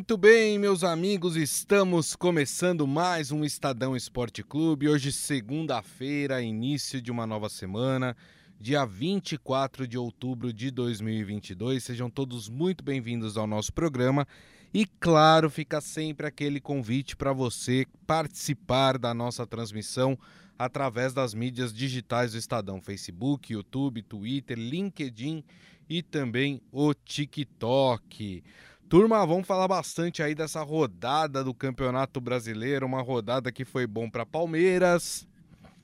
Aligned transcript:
Muito 0.00 0.16
bem, 0.16 0.58
meus 0.58 0.82
amigos, 0.82 1.36
estamos 1.36 2.16
começando 2.16 2.86
mais 2.86 3.30
um 3.30 3.44
Estadão 3.44 3.94
Esporte 3.94 4.42
Clube. 4.42 4.88
Hoje, 4.88 5.12
segunda-feira, 5.12 6.40
início 6.40 7.02
de 7.02 7.10
uma 7.10 7.26
nova 7.26 7.50
semana, 7.50 8.16
dia 8.58 8.86
24 8.86 9.86
de 9.86 9.98
outubro 9.98 10.54
de 10.54 10.70
2022. 10.70 11.84
Sejam 11.84 12.08
todos 12.08 12.48
muito 12.48 12.82
bem-vindos 12.82 13.36
ao 13.36 13.46
nosso 13.46 13.74
programa. 13.74 14.26
E 14.72 14.86
claro, 14.86 15.50
fica 15.50 15.82
sempre 15.82 16.26
aquele 16.26 16.62
convite 16.62 17.14
para 17.14 17.34
você 17.34 17.86
participar 18.06 18.96
da 18.96 19.12
nossa 19.12 19.46
transmissão 19.46 20.18
através 20.58 21.12
das 21.12 21.34
mídias 21.34 21.74
digitais 21.74 22.32
do 22.32 22.38
Estadão: 22.38 22.80
Facebook, 22.80 23.52
YouTube, 23.52 24.00
Twitter, 24.00 24.56
LinkedIn 24.58 25.44
e 25.90 26.02
também 26.02 26.62
o 26.72 26.94
TikTok. 26.94 28.42
Turma, 28.90 29.24
vamos 29.24 29.46
falar 29.46 29.68
bastante 29.68 30.20
aí 30.20 30.34
dessa 30.34 30.64
rodada 30.64 31.44
do 31.44 31.54
Campeonato 31.54 32.20
Brasileiro, 32.20 32.84
uma 32.84 33.00
rodada 33.00 33.52
que 33.52 33.64
foi 33.64 33.86
bom 33.86 34.10
para 34.10 34.26
Palmeiras, 34.26 35.28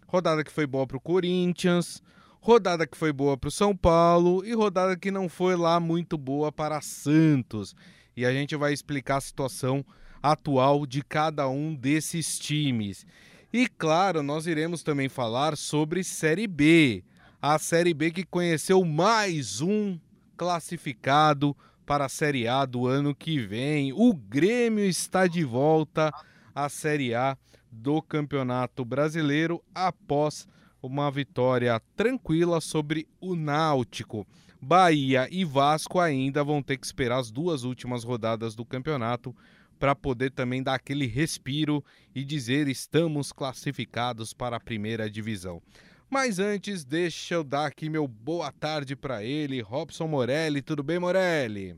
rodada 0.08 0.42
que 0.42 0.50
foi 0.50 0.66
boa 0.66 0.88
para 0.88 0.96
o 0.96 1.00
Corinthians, 1.00 2.02
rodada 2.40 2.84
que 2.84 2.96
foi 2.96 3.12
boa 3.12 3.36
para 3.36 3.46
o 3.46 3.52
São 3.52 3.76
Paulo 3.76 4.44
e 4.44 4.52
rodada 4.52 4.96
que 4.96 5.12
não 5.12 5.28
foi 5.28 5.54
lá 5.54 5.78
muito 5.78 6.18
boa 6.18 6.50
para 6.50 6.80
Santos. 6.80 7.76
E 8.16 8.26
a 8.26 8.32
gente 8.32 8.56
vai 8.56 8.72
explicar 8.72 9.18
a 9.18 9.20
situação 9.20 9.86
atual 10.20 10.84
de 10.84 11.00
cada 11.00 11.48
um 11.48 11.76
desses 11.76 12.40
times. 12.40 13.06
E 13.52 13.68
claro, 13.68 14.20
nós 14.20 14.48
iremos 14.48 14.82
também 14.82 15.08
falar 15.08 15.56
sobre 15.56 16.02
Série 16.02 16.48
B, 16.48 17.04
a 17.40 17.56
Série 17.56 17.94
B 17.94 18.10
que 18.10 18.24
conheceu 18.24 18.84
mais 18.84 19.60
um 19.60 19.96
classificado 20.36 21.56
para 21.86 22.06
a 22.06 22.08
Série 22.08 22.48
A 22.48 22.66
do 22.66 22.86
ano 22.86 23.14
que 23.14 23.38
vem. 23.38 23.92
O 23.92 24.12
Grêmio 24.12 24.84
está 24.84 25.28
de 25.28 25.44
volta 25.44 26.12
à 26.52 26.68
Série 26.68 27.14
A 27.14 27.38
do 27.70 28.02
Campeonato 28.02 28.84
Brasileiro 28.84 29.62
após 29.72 30.48
uma 30.82 31.10
vitória 31.10 31.80
tranquila 31.96 32.60
sobre 32.60 33.08
o 33.20 33.36
Náutico. 33.36 34.26
Bahia 34.60 35.28
e 35.30 35.44
Vasco 35.44 36.00
ainda 36.00 36.42
vão 36.42 36.60
ter 36.60 36.76
que 36.76 36.86
esperar 36.86 37.18
as 37.18 37.30
duas 37.30 37.62
últimas 37.62 38.02
rodadas 38.02 38.54
do 38.56 38.64
campeonato 38.64 39.34
para 39.78 39.94
poder 39.94 40.32
também 40.32 40.62
dar 40.62 40.74
aquele 40.74 41.06
respiro 41.06 41.84
e 42.14 42.24
dizer 42.24 42.66
estamos 42.66 43.30
classificados 43.32 44.32
para 44.32 44.56
a 44.56 44.60
primeira 44.60 45.08
divisão. 45.08 45.62
Mas 46.08 46.38
antes, 46.38 46.84
deixa 46.84 47.34
eu 47.34 47.42
dar 47.42 47.66
aqui 47.66 47.90
meu 47.90 48.06
boa 48.06 48.52
tarde 48.52 48.94
para 48.94 49.24
ele, 49.24 49.60
Robson 49.60 50.06
Morelli. 50.06 50.62
Tudo 50.62 50.82
bem, 50.82 51.00
Morelli? 51.00 51.76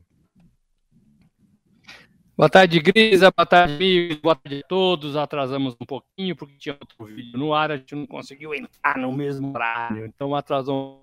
Boa 2.37 2.49
tarde, 2.49 2.79
Grisa. 2.79 3.33
Boa 3.34 3.47
tarde, 3.47 3.75
amigos. 3.75 4.17
Boa 4.19 4.37
tarde 4.37 4.61
a 4.62 4.69
todos. 4.69 5.17
Atrasamos 5.17 5.75
um 5.81 5.87
pouquinho 5.87 6.37
porque 6.37 6.56
tinha 6.59 6.77
outro 6.79 7.06
vídeo 7.06 7.39
no 7.39 7.55
ar. 7.55 7.73
A 7.73 7.79
gente 7.79 7.95
não 7.95 8.06
conseguiu 8.06 8.55
entrar 8.55 8.99
no 8.99 9.11
mesmo 9.11 9.49
horário. 9.51 10.05
Então 10.05 10.34
atrasou 10.34 10.99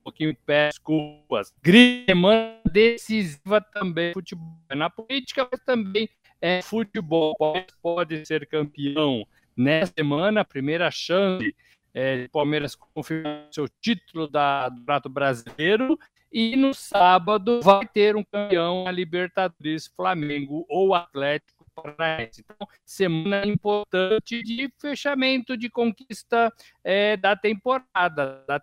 um 0.00 0.02
pouquinho. 0.02 0.36
Peço 0.44 0.78
desculpas. 0.78 1.54
Grisa, 1.62 2.06
semana 2.06 2.60
decisiva 2.70 3.60
também. 3.60 4.12
Futebol 4.12 4.58
na 4.74 4.90
política, 4.90 5.48
mas 5.50 5.60
também 5.60 6.08
é 6.40 6.60
futebol. 6.60 7.34
Pode 7.80 8.26
ser 8.26 8.46
campeão 8.48 9.24
nessa 9.56 9.92
semana. 9.96 10.44
Primeira 10.44 10.90
chance 10.90 11.54
é, 11.94 12.28
Palmeiras 12.28 12.74
confirmou 12.74 13.46
seu 13.50 13.68
título 13.80 14.28
da, 14.28 14.68
do 14.68 14.82
Prato 14.82 15.08
Brasileiro 15.08 15.98
e 16.30 16.56
no 16.56 16.74
sábado 16.74 17.60
vai 17.62 17.86
ter 17.86 18.16
um 18.16 18.22
campeão 18.22 18.86
a 18.86 18.90
Libertadores, 18.90 19.86
Flamengo 19.86 20.66
ou 20.68 20.94
Atlético 20.94 21.66
Paranaense. 21.74 22.44
Então, 22.44 22.68
semana 22.84 23.46
importante 23.46 24.42
de 24.42 24.70
fechamento 24.78 25.56
de 25.56 25.70
conquista 25.70 26.52
é, 26.84 27.16
da 27.16 27.34
temporada. 27.34 28.44
Da 28.46 28.62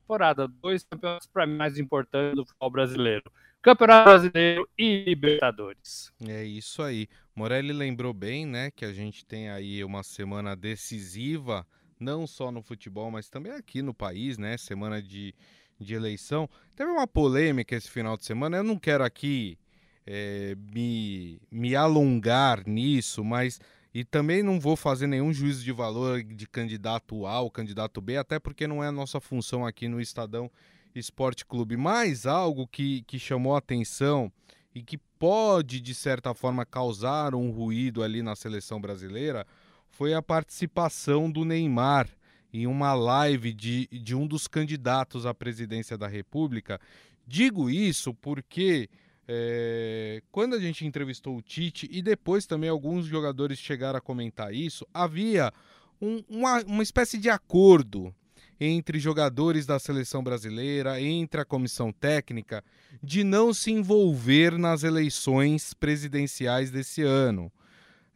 temporada, 0.00 0.48
dois 0.48 0.82
campeonatos 0.82 1.28
para 1.28 1.46
mim 1.46 1.56
mais 1.56 1.78
importantes 1.78 2.34
do 2.34 2.44
futebol 2.44 2.70
brasileiro. 2.70 3.30
Campeonato 3.60 4.04
Brasileiro 4.04 4.68
e 4.78 5.04
Libertadores. 5.04 6.12
É 6.26 6.44
isso 6.44 6.82
aí. 6.82 7.08
Morelli 7.34 7.72
lembrou 7.72 8.14
bem, 8.14 8.46
né, 8.46 8.70
que 8.70 8.84
a 8.84 8.92
gente 8.92 9.26
tem 9.26 9.50
aí 9.50 9.84
uma 9.84 10.02
semana 10.02 10.56
decisiva 10.56 11.66
não 12.00 12.26
só 12.26 12.50
no 12.50 12.62
futebol, 12.62 13.10
mas 13.10 13.28
também 13.28 13.52
aqui 13.52 13.82
no 13.82 13.94
país, 13.94 14.38
né? 14.38 14.56
Semana 14.56 15.02
de, 15.02 15.34
de 15.78 15.94
eleição. 15.94 16.48
Teve 16.74 16.90
uma 16.90 17.06
polêmica 17.06 17.76
esse 17.76 17.90
final 17.90 18.16
de 18.16 18.24
semana, 18.24 18.58
eu 18.58 18.64
não 18.64 18.78
quero 18.78 19.04
aqui 19.04 19.58
é, 20.06 20.56
me, 20.72 21.40
me 21.50 21.76
alongar 21.76 22.66
nisso, 22.66 23.22
mas. 23.22 23.60
E 23.94 24.04
também 24.04 24.42
não 24.42 24.60
vou 24.60 24.76
fazer 24.76 25.06
nenhum 25.06 25.32
juízo 25.32 25.64
de 25.64 25.72
valor 25.72 26.22
de 26.22 26.46
candidato 26.46 27.26
A 27.26 27.40
ou 27.40 27.50
candidato 27.50 28.00
B, 28.00 28.18
até 28.18 28.38
porque 28.38 28.66
não 28.66 28.84
é 28.84 28.88
a 28.88 28.92
nossa 28.92 29.18
função 29.18 29.66
aqui 29.66 29.88
no 29.88 30.00
Estadão 30.00 30.50
Esporte 30.94 31.44
Clube. 31.44 31.76
Mas 31.76 32.26
algo 32.26 32.66
que, 32.66 33.02
que 33.02 33.18
chamou 33.18 33.56
atenção 33.56 34.30
e 34.74 34.82
que 34.82 34.98
pode, 35.18 35.80
de 35.80 35.94
certa 35.94 36.34
forma, 36.34 36.64
causar 36.64 37.34
um 37.34 37.50
ruído 37.50 38.02
ali 38.02 38.22
na 38.22 38.36
seleção 38.36 38.80
brasileira 38.80 39.46
foi 39.90 40.14
a 40.14 40.22
participação 40.22 41.30
do 41.30 41.44
Neymar 41.44 42.08
em 42.52 42.66
uma 42.66 42.94
live 42.94 43.52
de, 43.52 43.86
de 43.88 44.14
um 44.14 44.26
dos 44.26 44.46
candidatos 44.46 45.26
à 45.26 45.34
presidência 45.34 45.98
da 45.98 46.06
República. 46.06 46.80
Digo 47.26 47.68
isso 47.68 48.14
porque 48.14 48.88
é, 49.26 50.22
quando 50.32 50.54
a 50.54 50.60
gente 50.60 50.86
entrevistou 50.86 51.36
o 51.36 51.42
Tite 51.42 51.86
e 51.90 52.00
depois 52.00 52.46
também 52.46 52.70
alguns 52.70 53.04
jogadores 53.04 53.58
chegaram 53.58 53.98
a 53.98 54.02
comentar 54.02 54.54
isso, 54.54 54.86
havia 54.92 55.52
um, 56.00 56.22
uma, 56.28 56.62
uma 56.62 56.82
espécie 56.82 57.18
de 57.18 57.28
acordo 57.28 58.14
entre 58.60 58.98
jogadores 58.98 59.66
da 59.66 59.78
seleção 59.78 60.22
brasileira, 60.22 61.00
entre 61.00 61.40
a 61.40 61.44
comissão 61.44 61.92
técnica, 61.92 62.64
de 63.02 63.22
não 63.22 63.54
se 63.54 63.70
envolver 63.70 64.58
nas 64.58 64.82
eleições 64.82 65.74
presidenciais 65.74 66.70
desse 66.70 67.02
ano. 67.02 67.52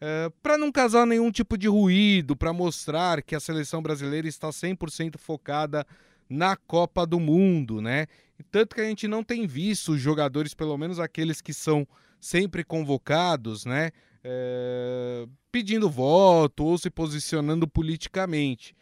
É, 0.04 0.32
para 0.42 0.58
não 0.58 0.72
causar 0.72 1.06
nenhum 1.06 1.30
tipo 1.30 1.56
de 1.56 1.68
ruído, 1.68 2.34
para 2.34 2.52
mostrar 2.52 3.22
que 3.22 3.36
a 3.36 3.40
seleção 3.40 3.80
brasileira 3.80 4.26
está 4.26 4.48
100% 4.48 5.16
focada 5.16 5.86
na 6.28 6.56
Copa 6.56 7.06
do 7.06 7.20
Mundo, 7.20 7.80
né? 7.80 8.08
Tanto 8.50 8.74
que 8.74 8.80
a 8.80 8.84
gente 8.84 9.06
não 9.06 9.22
tem 9.22 9.46
visto 9.46 9.92
os 9.92 10.00
jogadores, 10.00 10.54
pelo 10.54 10.76
menos 10.76 10.98
aqueles 10.98 11.40
que 11.40 11.54
são 11.54 11.86
sempre 12.20 12.64
convocados, 12.64 13.64
né? 13.64 13.92
É, 14.24 15.24
pedindo 15.52 15.88
voto 15.88 16.64
ou 16.64 16.76
se 16.76 16.90
posicionando 16.90 17.68
politicamente. 17.68 18.74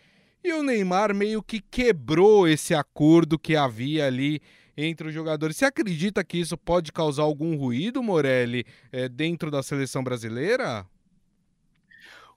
E 0.42 0.54
o 0.54 0.62
Neymar 0.62 1.14
meio 1.14 1.42
que 1.42 1.60
quebrou 1.60 2.48
esse 2.48 2.74
acordo 2.74 3.38
que 3.38 3.56
havia 3.56 4.06
ali 4.06 4.40
entre 4.74 5.08
os 5.08 5.12
jogadores. 5.12 5.58
Você 5.58 5.66
acredita 5.66 6.24
que 6.24 6.38
isso 6.38 6.56
pode 6.56 6.90
causar 6.90 7.24
algum 7.24 7.56
ruído, 7.56 8.02
Morelli, 8.02 8.64
é, 8.90 9.06
dentro 9.06 9.50
da 9.50 9.62
seleção 9.62 10.02
brasileira? 10.02 10.86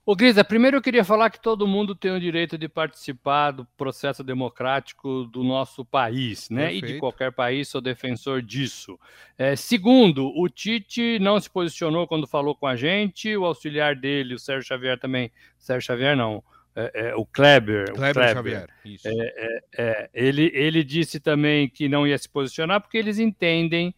Ô, 0.05 0.17
Grisa, 0.17 0.43
primeiro 0.43 0.75
eu 0.75 0.81
queria 0.81 1.05
falar 1.05 1.29
que 1.29 1.39
todo 1.39 1.65
mundo 1.65 1.95
tem 1.95 2.11
o 2.11 2.19
direito 2.19 2.57
de 2.57 2.67
participar 2.67 3.51
do 3.51 3.65
processo 3.77 4.21
democrático 4.21 5.23
do 5.23 5.45
nosso 5.45 5.85
país, 5.85 6.49
né? 6.49 6.63
Perfeito. 6.63 6.85
E 6.85 6.93
de 6.93 6.99
qualquer 6.99 7.31
país, 7.31 7.69
sou 7.69 7.79
defensor 7.79 8.41
disso. 8.41 8.99
É, 9.37 9.55
segundo, 9.55 10.27
o 10.37 10.49
Tite 10.49 11.17
não 11.19 11.39
se 11.39 11.49
posicionou 11.49 12.05
quando 12.05 12.27
falou 12.27 12.53
com 12.53 12.67
a 12.67 12.75
gente, 12.75 13.35
o 13.37 13.45
auxiliar 13.45 13.95
dele, 13.95 14.33
o 14.33 14.39
Sérgio 14.39 14.67
Xavier 14.67 14.99
também. 14.99 15.31
Sérgio 15.57 15.87
Xavier 15.87 16.17
não. 16.17 16.43
É, 16.75 16.91
é, 17.09 17.15
o 17.15 17.25
Kleber, 17.25 17.93
Kleber, 17.93 17.93
o 17.93 18.13
Kleber 18.13 18.33
Xavier, 18.33 18.69
isso. 18.83 19.07
É, 19.07 19.13
é, 19.13 19.61
é, 19.77 20.09
ele, 20.13 20.51
ele 20.53 20.83
disse 20.83 21.19
também 21.19 21.69
que 21.69 21.87
não 21.87 22.05
ia 22.05 22.17
se 22.17 22.27
posicionar 22.27 22.81
porque 22.81 22.97
eles 22.97 23.19
entendem 23.19 23.95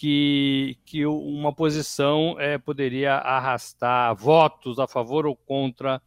que, 0.00 0.78
que 0.86 1.04
uma 1.04 1.52
posição 1.52 2.34
é, 2.40 2.56
poderia 2.56 3.16
arrastar 3.16 4.16
votos 4.16 4.78
a 4.78 4.88
favor 4.88 5.26
ou 5.26 5.36
contra 5.36 6.00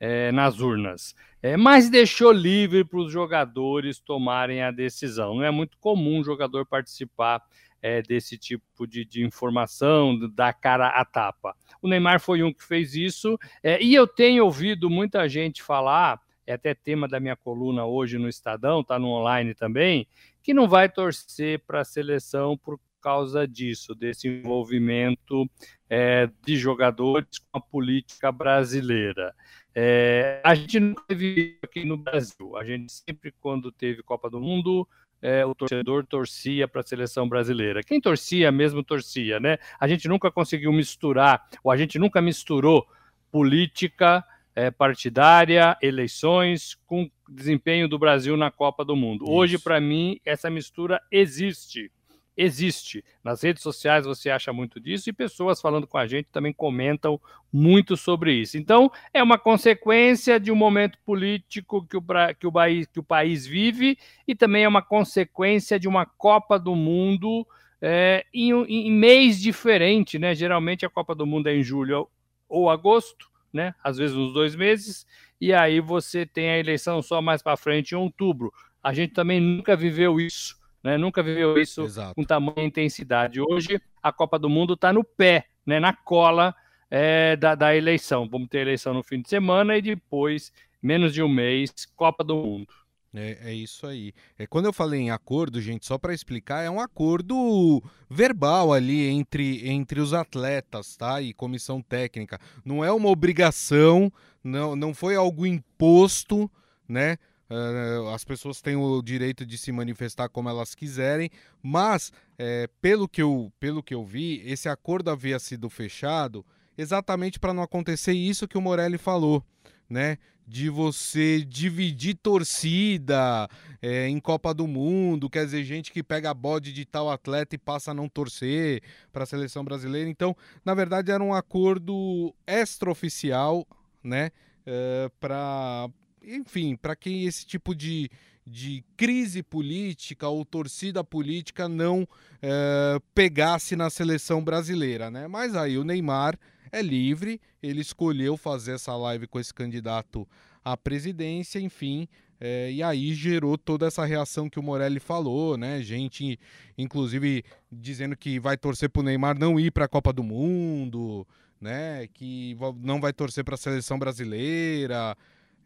é, 0.00 0.32
nas 0.32 0.58
urnas. 0.58 1.14
É, 1.40 1.56
mas 1.56 1.88
deixou 1.88 2.32
livre 2.32 2.84
para 2.84 2.98
os 2.98 3.12
jogadores 3.12 4.00
tomarem 4.00 4.64
a 4.64 4.72
decisão. 4.72 5.36
Não 5.36 5.44
é 5.44 5.50
muito 5.52 5.78
comum 5.78 6.18
um 6.18 6.24
jogador 6.24 6.66
participar 6.66 7.40
é, 7.80 8.02
desse 8.02 8.36
tipo 8.36 8.84
de, 8.84 9.04
de, 9.04 9.24
informação, 9.24 10.18
da 10.30 10.52
cara 10.52 10.88
a 10.88 11.04
tapa. 11.04 11.54
O 11.80 11.86
Neymar 11.86 12.18
foi 12.18 12.42
um 12.42 12.52
que 12.52 12.64
fez 12.64 12.96
isso, 12.96 13.38
é, 13.62 13.80
e 13.80 13.94
eu 13.94 14.08
tenho 14.08 14.44
ouvido 14.44 14.90
muita 14.90 15.28
gente 15.28 15.62
falar, 15.62 16.20
é 16.44 16.54
até 16.54 16.74
tema 16.74 17.06
da 17.06 17.20
minha 17.20 17.36
coluna 17.36 17.84
hoje 17.84 18.18
no 18.18 18.28
Estadão, 18.28 18.80
está 18.80 18.98
no 18.98 19.06
online 19.06 19.54
também, 19.54 20.08
que 20.42 20.52
não 20.52 20.66
vai 20.66 20.88
torcer 20.88 21.60
para 21.60 21.82
a 21.82 21.84
seleção 21.84 22.56
por 22.56 22.76
causa 23.06 23.46
disso, 23.46 23.94
desse 23.94 24.26
envolvimento 24.26 25.48
é, 25.88 26.28
de 26.44 26.56
jogadores 26.56 27.38
com 27.38 27.58
a 27.58 27.60
política 27.60 28.32
brasileira. 28.32 29.32
É, 29.72 30.40
a 30.42 30.56
gente 30.56 30.80
nunca 30.80 31.04
teve 31.06 31.56
aqui 31.62 31.84
no 31.84 31.96
Brasil. 31.96 32.56
A 32.56 32.64
gente 32.64 32.92
sempre, 32.92 33.32
quando 33.38 33.70
teve 33.70 34.02
Copa 34.02 34.28
do 34.28 34.40
Mundo, 34.40 34.88
é, 35.22 35.46
o 35.46 35.54
torcedor 35.54 36.04
torcia 36.04 36.66
para 36.66 36.80
a 36.80 36.84
seleção 36.84 37.28
brasileira. 37.28 37.80
Quem 37.80 38.00
torcia 38.00 38.50
mesmo 38.50 38.82
torcia, 38.82 39.38
né? 39.38 39.58
A 39.78 39.86
gente 39.86 40.08
nunca 40.08 40.28
conseguiu 40.28 40.72
misturar, 40.72 41.46
ou 41.62 41.70
a 41.70 41.76
gente 41.76 42.00
nunca 42.00 42.20
misturou 42.20 42.84
política 43.30 44.24
é, 44.52 44.68
partidária, 44.68 45.76
eleições, 45.80 46.76
com 46.86 47.08
desempenho 47.28 47.88
do 47.88 48.00
Brasil 48.00 48.36
na 48.36 48.50
Copa 48.50 48.84
do 48.84 48.96
Mundo. 48.96 49.26
Isso. 49.26 49.32
Hoje, 49.32 49.58
para 49.58 49.80
mim, 49.80 50.18
essa 50.24 50.50
mistura 50.50 51.00
existe 51.08 51.92
existe. 52.36 53.04
Nas 53.24 53.42
redes 53.42 53.62
sociais 53.62 54.04
você 54.04 54.28
acha 54.28 54.52
muito 54.52 54.78
disso 54.78 55.08
e 55.08 55.12
pessoas 55.12 55.60
falando 55.60 55.86
com 55.86 55.96
a 55.96 56.06
gente 56.06 56.28
também 56.30 56.52
comentam 56.52 57.20
muito 57.52 57.96
sobre 57.96 58.34
isso. 58.34 58.58
Então, 58.58 58.90
é 59.14 59.22
uma 59.22 59.38
consequência 59.38 60.38
de 60.38 60.52
um 60.52 60.56
momento 60.56 60.98
político 61.04 61.86
que 61.86 61.96
o, 61.96 62.02
que 62.38 62.46
o, 62.46 62.52
país, 62.52 62.86
que 62.86 63.00
o 63.00 63.02
país 63.02 63.46
vive 63.46 63.98
e 64.28 64.34
também 64.34 64.64
é 64.64 64.68
uma 64.68 64.82
consequência 64.82 65.80
de 65.80 65.88
uma 65.88 66.04
Copa 66.04 66.58
do 66.58 66.74
Mundo 66.74 67.46
é, 67.80 68.24
em, 68.32 68.52
em 68.64 68.90
mês 68.90 69.40
diferente, 69.40 70.18
né? 70.18 70.34
Geralmente 70.34 70.84
a 70.84 70.90
Copa 70.90 71.14
do 71.14 71.26
Mundo 71.26 71.48
é 71.48 71.56
em 71.56 71.62
julho 71.62 72.08
ou 72.48 72.68
agosto, 72.68 73.30
né? 73.52 73.74
Às 73.82 73.96
vezes 73.96 74.16
uns 74.16 74.32
dois 74.32 74.54
meses, 74.54 75.06
e 75.40 75.52
aí 75.52 75.80
você 75.80 76.26
tem 76.26 76.50
a 76.50 76.58
eleição 76.58 77.00
só 77.00 77.22
mais 77.22 77.42
para 77.42 77.56
frente 77.56 77.92
em 77.92 77.96
outubro. 77.96 78.52
A 78.82 78.92
gente 78.92 79.14
também 79.14 79.40
nunca 79.40 79.74
viveu 79.74 80.20
isso 80.20 80.56
né? 80.86 80.96
Nunca 80.96 81.20
viveu 81.20 81.58
isso 81.58 81.82
Exato. 81.82 82.14
com 82.14 82.22
tamanha 82.22 82.64
intensidade. 82.64 83.40
Hoje 83.40 83.80
a 84.00 84.12
Copa 84.12 84.38
do 84.38 84.48
Mundo 84.48 84.74
está 84.74 84.92
no 84.92 85.02
pé, 85.02 85.46
né? 85.66 85.80
na 85.80 85.92
cola 85.92 86.54
é, 86.88 87.34
da, 87.34 87.56
da 87.56 87.74
eleição. 87.74 88.28
Vamos 88.28 88.46
ter 88.48 88.60
eleição 88.60 88.94
no 88.94 89.02
fim 89.02 89.20
de 89.20 89.28
semana 89.28 89.76
e 89.76 89.82
depois, 89.82 90.52
menos 90.80 91.12
de 91.12 91.20
um 91.24 91.28
mês, 91.28 91.72
Copa 91.96 92.22
do 92.22 92.36
Mundo. 92.36 92.68
É, 93.12 93.50
é, 93.50 93.52
isso 93.52 93.84
aí. 93.84 94.12
É, 94.38 94.46
quando 94.46 94.66
eu 94.66 94.72
falei 94.72 95.00
em 95.00 95.10
acordo, 95.10 95.60
gente, 95.60 95.84
só 95.84 95.98
para 95.98 96.14
explicar, 96.14 96.62
é 96.62 96.70
um 96.70 96.78
acordo 96.78 97.82
verbal 98.08 98.72
ali 98.72 99.08
entre, 99.08 99.68
entre 99.68 99.98
os 99.98 100.14
atletas, 100.14 100.96
tá? 100.96 101.20
E 101.20 101.32
comissão 101.32 101.82
técnica. 101.82 102.38
Não 102.64 102.84
é 102.84 102.92
uma 102.92 103.08
obrigação, 103.08 104.12
não, 104.44 104.76
não 104.76 104.94
foi 104.94 105.16
algo 105.16 105.44
imposto, 105.44 106.48
né? 106.88 107.18
Uh, 107.48 108.08
as 108.08 108.24
pessoas 108.24 108.60
têm 108.60 108.74
o 108.74 109.00
direito 109.00 109.46
de 109.46 109.56
se 109.56 109.70
manifestar 109.70 110.28
como 110.28 110.48
elas 110.48 110.74
quiserem, 110.74 111.30
mas 111.62 112.12
é, 112.36 112.68
pelo, 112.80 113.08
que 113.08 113.22
eu, 113.22 113.52
pelo 113.60 113.82
que 113.82 113.94
eu 113.94 114.04
vi, 114.04 114.42
esse 114.44 114.68
acordo 114.68 115.10
havia 115.10 115.38
sido 115.38 115.70
fechado 115.70 116.44
exatamente 116.76 117.38
para 117.38 117.54
não 117.54 117.62
acontecer 117.62 118.12
isso 118.12 118.48
que 118.48 118.58
o 118.58 118.60
Morelli 118.60 118.98
falou, 118.98 119.42
né? 119.88 120.18
De 120.48 120.68
você 120.68 121.44
dividir 121.44 122.16
torcida 122.16 123.48
é, 123.82 124.08
em 124.08 124.20
Copa 124.20 124.54
do 124.54 124.66
Mundo, 124.66 125.30
quer 125.30 125.44
dizer, 125.44 125.64
gente 125.64 125.90
que 125.90 126.02
pega 126.02 126.32
bode 126.34 126.72
de 126.72 126.84
tal 126.84 127.10
atleta 127.10 127.54
e 127.54 127.58
passa 127.58 127.90
a 127.90 127.94
não 127.94 128.08
torcer 128.08 128.82
para 129.12 129.24
a 129.24 129.26
seleção 129.26 129.64
brasileira. 129.64 130.08
Então, 130.08 130.36
na 130.64 130.74
verdade, 130.74 131.10
era 131.10 131.22
um 131.22 131.34
acordo 131.34 132.34
extraoficial, 132.46 133.66
né? 134.02 134.30
É, 134.64 135.10
para 135.20 135.88
enfim, 136.26 136.76
para 136.76 136.96
que 136.96 137.24
esse 137.24 137.46
tipo 137.46 137.74
de, 137.74 138.10
de 138.44 138.84
crise 138.96 139.42
política 139.42 140.28
ou 140.28 140.44
torcida 140.44 141.02
política 141.04 141.68
não 141.68 142.06
é, 142.42 142.98
pegasse 143.14 143.76
na 143.76 143.88
seleção 143.88 144.42
brasileira, 144.42 145.10
né? 145.10 145.28
Mas 145.28 145.54
aí 145.54 145.78
o 145.78 145.84
Neymar 145.84 146.38
é 146.72 146.82
livre, 146.82 147.40
ele 147.62 147.80
escolheu 147.80 148.36
fazer 148.36 148.72
essa 148.72 148.94
live 148.96 149.26
com 149.26 149.38
esse 149.38 149.54
candidato 149.54 150.28
à 150.64 150.76
presidência, 150.76 151.60
enfim, 151.60 152.08
é, 152.38 152.70
e 152.70 152.82
aí 152.82 153.14
gerou 153.14 153.56
toda 153.56 153.86
essa 153.86 154.04
reação 154.04 154.48
que 154.48 154.58
o 154.58 154.62
Morelli 154.62 155.00
falou, 155.00 155.56
né? 155.56 155.80
Gente, 155.82 156.38
inclusive, 156.76 157.42
dizendo 157.72 158.16
que 158.16 158.38
vai 158.38 158.56
torcer 158.56 158.90
para 158.90 159.00
o 159.00 159.02
Neymar 159.02 159.38
não 159.38 159.58
ir 159.58 159.70
para 159.70 159.86
a 159.86 159.88
Copa 159.88 160.12
do 160.12 160.22
Mundo, 160.22 161.26
né? 161.60 162.06
Que 162.12 162.56
não 162.82 163.00
vai 163.00 163.12
torcer 163.12 163.42
para 163.42 163.54
a 163.54 163.58
seleção 163.58 163.98
brasileira. 163.98 165.16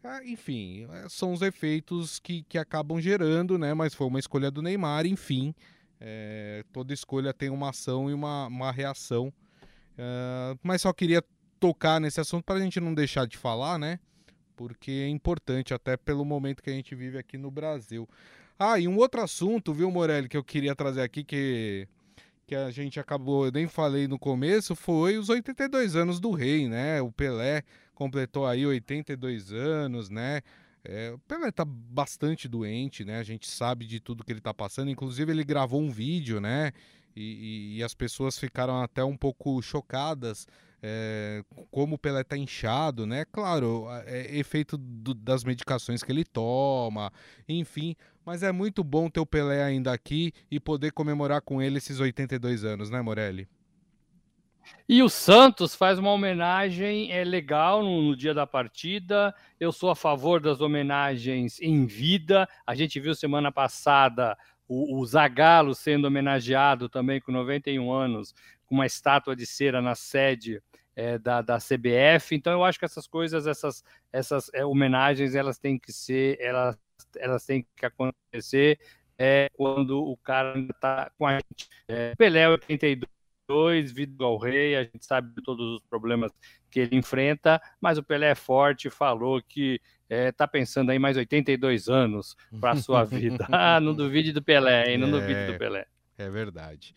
Ah, 0.03 0.21
enfim, 0.25 0.87
é, 0.91 1.07
são 1.09 1.31
os 1.31 1.41
efeitos 1.41 2.19
que, 2.19 2.43
que 2.43 2.57
acabam 2.57 2.99
gerando, 2.99 3.57
né? 3.57 3.73
Mas 3.73 3.93
foi 3.93 4.07
uma 4.07 4.19
escolha 4.19 4.49
do 4.49 4.61
Neymar, 4.61 5.05
enfim. 5.05 5.53
É, 5.99 6.63
toda 6.73 6.91
escolha 6.91 7.31
tem 7.31 7.49
uma 7.49 7.69
ação 7.69 8.09
e 8.09 8.13
uma, 8.13 8.47
uma 8.47 8.71
reação. 8.71 9.31
É, 9.95 10.57
mas 10.63 10.81
só 10.81 10.91
queria 10.91 11.23
tocar 11.59 12.01
nesse 12.01 12.19
assunto 12.19 12.43
para 12.43 12.55
a 12.55 12.59
gente 12.59 12.79
não 12.79 12.93
deixar 12.93 13.27
de 13.27 13.37
falar, 13.37 13.77
né? 13.77 13.99
Porque 14.55 14.91
é 14.91 15.07
importante, 15.07 15.73
até 15.73 15.95
pelo 15.95 16.25
momento 16.25 16.63
que 16.63 16.71
a 16.71 16.73
gente 16.73 16.95
vive 16.95 17.19
aqui 17.19 17.37
no 17.37 17.51
Brasil. 17.51 18.09
Ah, 18.57 18.79
e 18.79 18.87
um 18.87 18.97
outro 18.97 19.21
assunto, 19.21 19.73
viu, 19.73 19.91
Morelli, 19.91 20.27
que 20.27 20.37
eu 20.37 20.43
queria 20.43 20.75
trazer 20.75 21.01
aqui, 21.01 21.23
que, 21.23 21.87
que 22.47 22.55
a 22.55 22.71
gente 22.71 22.99
acabou, 22.99 23.45
eu 23.45 23.51
nem 23.51 23.67
falei 23.67 24.07
no 24.07 24.17
começo, 24.17 24.75
foi 24.75 25.17
os 25.17 25.29
82 25.29 25.95
anos 25.95 26.19
do 26.19 26.31
rei, 26.31 26.67
né? 26.67 27.01
O 27.01 27.11
Pelé 27.11 27.63
completou 28.01 28.47
aí 28.47 28.65
82 28.65 29.53
anos, 29.53 30.09
né? 30.09 30.41
É, 30.83 31.11
o 31.11 31.19
Pelé 31.19 31.51
tá 31.51 31.63
bastante 31.63 32.47
doente, 32.47 33.05
né? 33.05 33.19
A 33.19 33.23
gente 33.23 33.47
sabe 33.47 33.85
de 33.85 33.99
tudo 33.99 34.23
que 34.23 34.33
ele 34.33 34.41
tá 34.41 34.51
passando. 34.51 34.89
Inclusive, 34.89 35.31
ele 35.31 35.43
gravou 35.43 35.79
um 35.79 35.91
vídeo, 35.91 36.41
né? 36.41 36.71
E, 37.15 37.21
e, 37.21 37.77
e 37.77 37.83
as 37.83 37.93
pessoas 37.93 38.39
ficaram 38.39 38.81
até 38.81 39.03
um 39.03 39.15
pouco 39.15 39.61
chocadas 39.61 40.47
é, 40.81 41.43
como 41.69 41.93
o 41.93 41.97
Pelé 41.99 42.23
tá 42.23 42.35
inchado, 42.35 43.05
né? 43.05 43.23
Claro, 43.31 43.85
é 44.07 44.35
efeito 44.35 44.79
do, 44.79 45.13
das 45.13 45.43
medicações 45.43 46.01
que 46.01 46.11
ele 46.11 46.25
toma, 46.25 47.13
enfim. 47.47 47.95
Mas 48.25 48.41
é 48.41 48.51
muito 48.51 48.83
bom 48.83 49.11
ter 49.11 49.19
o 49.19 49.27
Pelé 49.27 49.63
ainda 49.63 49.93
aqui 49.93 50.33
e 50.49 50.59
poder 50.59 50.91
comemorar 50.91 51.43
com 51.43 51.61
ele 51.61 51.77
esses 51.77 51.99
82 51.99 52.63
anos, 52.63 52.89
né, 52.89 52.99
Morelli? 52.99 53.47
E 54.87 55.01
o 55.01 55.09
Santos 55.09 55.75
faz 55.75 55.97
uma 55.97 56.11
homenagem 56.11 57.11
é, 57.11 57.23
legal 57.23 57.83
no, 57.83 58.01
no, 58.01 58.15
dia 58.15 58.33
da 58.33 58.45
partida. 58.45 59.33
Eu 59.59 59.71
sou 59.71 59.89
a 59.89 59.95
favor 59.95 60.39
das 60.39 60.61
homenagens 60.61 61.59
em 61.61 61.85
vida. 61.85 62.47
A 62.65 62.75
gente 62.75 62.99
viu 62.99 63.15
semana 63.15 63.51
passada 63.51 64.37
o, 64.67 64.99
o 64.99 65.05
Zagallo 65.05 65.75
sendo 65.75 66.05
homenageado 66.05 66.87
também 66.87 67.19
com 67.19 67.31
91 67.31 67.91
anos, 67.91 68.33
com 68.65 68.75
uma 68.75 68.85
estátua 68.85 69.35
de 69.35 69.45
cera 69.45 69.81
na 69.81 69.95
sede 69.95 70.61
é, 70.95 71.17
da, 71.17 71.41
da 71.41 71.57
CBF. 71.57 72.35
Então 72.35 72.53
eu 72.53 72.63
acho 72.63 72.79
que 72.79 72.85
essas 72.85 73.07
coisas, 73.07 73.47
essas, 73.47 73.83
essas 74.11 74.49
é, 74.53 74.65
homenagens, 74.65 75.35
elas 75.35 75.57
têm 75.57 75.77
que 75.77 75.91
ser, 75.91 76.37
elas, 76.39 76.77
elas 77.17 77.45
têm 77.45 77.65
que 77.75 77.85
acontecer 77.85 78.79
é, 79.17 79.49
quando 79.53 80.03
o 80.03 80.17
cara 80.17 80.57
está 80.59 81.11
com 81.17 81.25
a 81.27 81.33
gente. 81.33 81.69
É, 81.87 82.15
Pelé 82.15 82.49
82 82.49 83.20
2, 83.51 83.91
Vitor 83.91 84.37
Rei, 84.37 84.77
a 84.77 84.83
gente 84.83 85.05
sabe 85.05 85.35
de 85.35 85.43
todos 85.43 85.75
os 85.75 85.81
problemas 85.89 86.31
que 86.69 86.79
ele 86.79 86.95
enfrenta, 86.95 87.61
mas 87.81 87.97
o 87.97 88.03
Pelé 88.03 88.29
é 88.29 88.35
forte, 88.35 88.89
falou 88.89 89.41
que 89.41 89.73
está 90.09 90.15
é, 90.15 90.31
tá 90.31 90.47
pensando 90.47 90.89
aí 90.89 90.97
mais 90.97 91.17
82 91.17 91.89
anos 91.89 92.37
para 92.61 92.71
a 92.71 92.75
sua 92.77 93.03
vida. 93.03 93.45
ah, 93.51 93.77
não 93.81 93.93
duvide 93.93 94.31
do 94.31 94.41
Pelé, 94.41 94.91
hein? 94.91 94.97
Não 94.97 95.09
é, 95.09 95.11
duvide 95.11 95.51
do 95.51 95.59
Pelé. 95.59 95.85
É 96.17 96.29
verdade. 96.29 96.95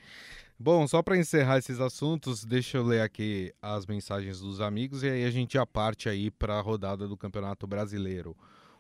Bom, 0.57 0.87
só 0.87 1.03
para 1.03 1.19
encerrar 1.19 1.59
esses 1.59 1.81
assuntos, 1.81 2.45
deixa 2.45 2.79
eu 2.79 2.85
ler 2.85 3.01
aqui 3.01 3.53
as 3.61 3.85
mensagens 3.85 4.39
dos 4.39 4.61
amigos 4.61 5.03
e 5.03 5.09
aí 5.09 5.25
a 5.25 5.31
gente 5.31 5.55
já 5.55 5.67
parte 5.67 6.09
aí 6.09 6.31
para 6.31 6.55
a 6.55 6.61
rodada 6.61 7.09
do 7.09 7.17
Campeonato 7.17 7.67
Brasileiro. 7.67 8.37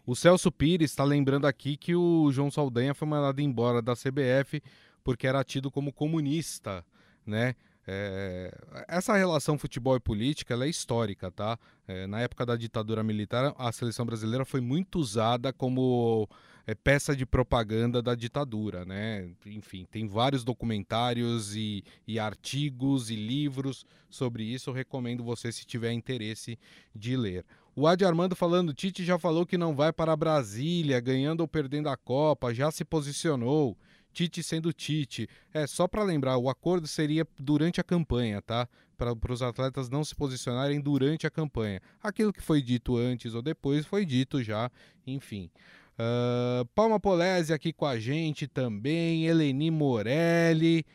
O 0.06 0.14
Celso 0.14 0.52
Pires 0.52 0.92
está 0.92 1.02
lembrando 1.02 1.46
aqui 1.46 1.76
que 1.76 1.96
o 1.96 2.30
João 2.30 2.52
Saldanha 2.52 2.94
foi 2.94 3.08
mandado 3.08 3.40
embora 3.40 3.82
da 3.82 3.94
CBF 3.94 4.62
porque 5.02 5.26
era 5.26 5.42
tido 5.42 5.70
como 5.70 5.92
comunista 5.92 6.84
né? 7.26 7.54
É, 7.86 8.50
essa 8.88 9.14
relação 9.14 9.58
futebol 9.58 9.94
e 9.96 10.00
política 10.00 10.54
é 10.54 10.68
histórica, 10.68 11.30
tá? 11.30 11.58
É, 11.86 12.06
na 12.06 12.20
época 12.20 12.46
da 12.46 12.56
ditadura 12.56 13.02
militar, 13.02 13.54
a 13.58 13.70
seleção 13.72 14.06
brasileira 14.06 14.44
foi 14.44 14.60
muito 14.60 14.98
usada 14.98 15.52
como 15.52 16.26
é, 16.66 16.74
peça 16.74 17.14
de 17.14 17.26
propaganda 17.26 18.00
da 18.00 18.14
ditadura, 18.14 18.84
né? 18.86 19.28
Enfim, 19.44 19.86
tem 19.90 20.06
vários 20.06 20.44
documentários 20.44 21.54
e, 21.54 21.84
e 22.06 22.18
artigos 22.18 23.10
e 23.10 23.16
livros 23.16 23.84
sobre 24.08 24.44
isso. 24.44 24.70
Eu 24.70 24.74
recomendo 24.74 25.22
você 25.22 25.52
se 25.52 25.66
tiver 25.66 25.92
interesse 25.92 26.58
de 26.94 27.16
ler. 27.16 27.44
O 27.76 27.86
Adi 27.86 28.04
Armando 28.04 28.36
falando, 28.36 28.72
Tite 28.72 29.04
já 29.04 29.18
falou 29.18 29.44
que 29.44 29.58
não 29.58 29.74
vai 29.74 29.92
para 29.92 30.16
Brasília, 30.16 31.00
ganhando 31.00 31.40
ou 31.40 31.48
perdendo 31.48 31.88
a 31.88 31.96
Copa, 31.96 32.54
já 32.54 32.70
se 32.70 32.84
posicionou. 32.84 33.76
Tite 34.14 34.42
sendo 34.42 34.72
Tite. 34.72 35.28
É, 35.52 35.66
só 35.66 35.88
para 35.88 36.04
lembrar, 36.04 36.38
o 36.38 36.48
acordo 36.48 36.86
seria 36.86 37.26
durante 37.38 37.80
a 37.80 37.84
campanha, 37.84 38.40
tá? 38.40 38.68
Para 38.96 39.32
os 39.32 39.42
atletas 39.42 39.90
não 39.90 40.04
se 40.04 40.14
posicionarem 40.14 40.80
durante 40.80 41.26
a 41.26 41.30
campanha. 41.30 41.80
Aquilo 42.00 42.32
que 42.32 42.40
foi 42.40 42.62
dito 42.62 42.96
antes 42.96 43.34
ou 43.34 43.42
depois 43.42 43.84
foi 43.84 44.06
dito 44.06 44.42
já, 44.42 44.70
enfim. 45.04 45.50
Uh, 45.94 46.64
Palma 46.74 46.98
Polese 46.98 47.52
aqui 47.52 47.72
com 47.72 47.86
a 47.86 47.98
gente 47.98 48.46
também, 48.46 49.26
Eleni 49.26 49.70
Morelli. 49.70 50.86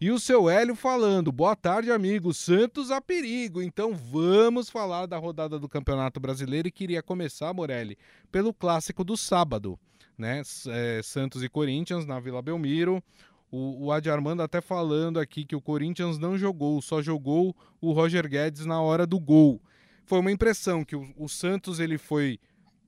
E 0.00 0.10
o 0.10 0.18
seu 0.18 0.48
Hélio 0.48 0.74
falando: 0.74 1.30
boa 1.30 1.54
tarde, 1.54 1.90
amigo. 1.90 2.32
Santos 2.32 2.90
a 2.90 3.00
perigo. 3.00 3.60
Então 3.60 3.94
vamos 3.94 4.70
falar 4.70 5.06
da 5.06 5.18
rodada 5.18 5.58
do 5.58 5.68
Campeonato 5.68 6.18
Brasileiro 6.18 6.68
e 6.68 6.72
queria 6.72 7.02
começar, 7.02 7.52
Morelli, 7.52 7.98
pelo 8.32 8.54
clássico 8.54 9.04
do 9.04 9.16
sábado, 9.16 9.78
né? 10.20 10.42
É, 10.68 11.00
Santos 11.02 11.42
e 11.42 11.48
Corinthians 11.48 12.06
na 12.06 12.20
Vila 12.20 12.42
Belmiro. 12.42 13.02
O, 13.50 13.86
o 13.86 13.92
Adi 13.92 14.08
Armando 14.08 14.42
até 14.42 14.60
falando 14.60 15.18
aqui 15.18 15.44
que 15.44 15.56
o 15.56 15.60
Corinthians 15.60 16.18
não 16.18 16.38
jogou, 16.38 16.80
só 16.80 17.02
jogou 17.02 17.56
o 17.80 17.92
Roger 17.92 18.28
Guedes 18.28 18.64
na 18.64 18.80
hora 18.80 19.06
do 19.06 19.18
gol. 19.18 19.60
Foi 20.04 20.20
uma 20.20 20.30
impressão 20.30 20.84
que 20.84 20.94
o, 20.94 21.12
o 21.16 21.28
Santos 21.28 21.80
ele 21.80 21.98
foi 21.98 22.38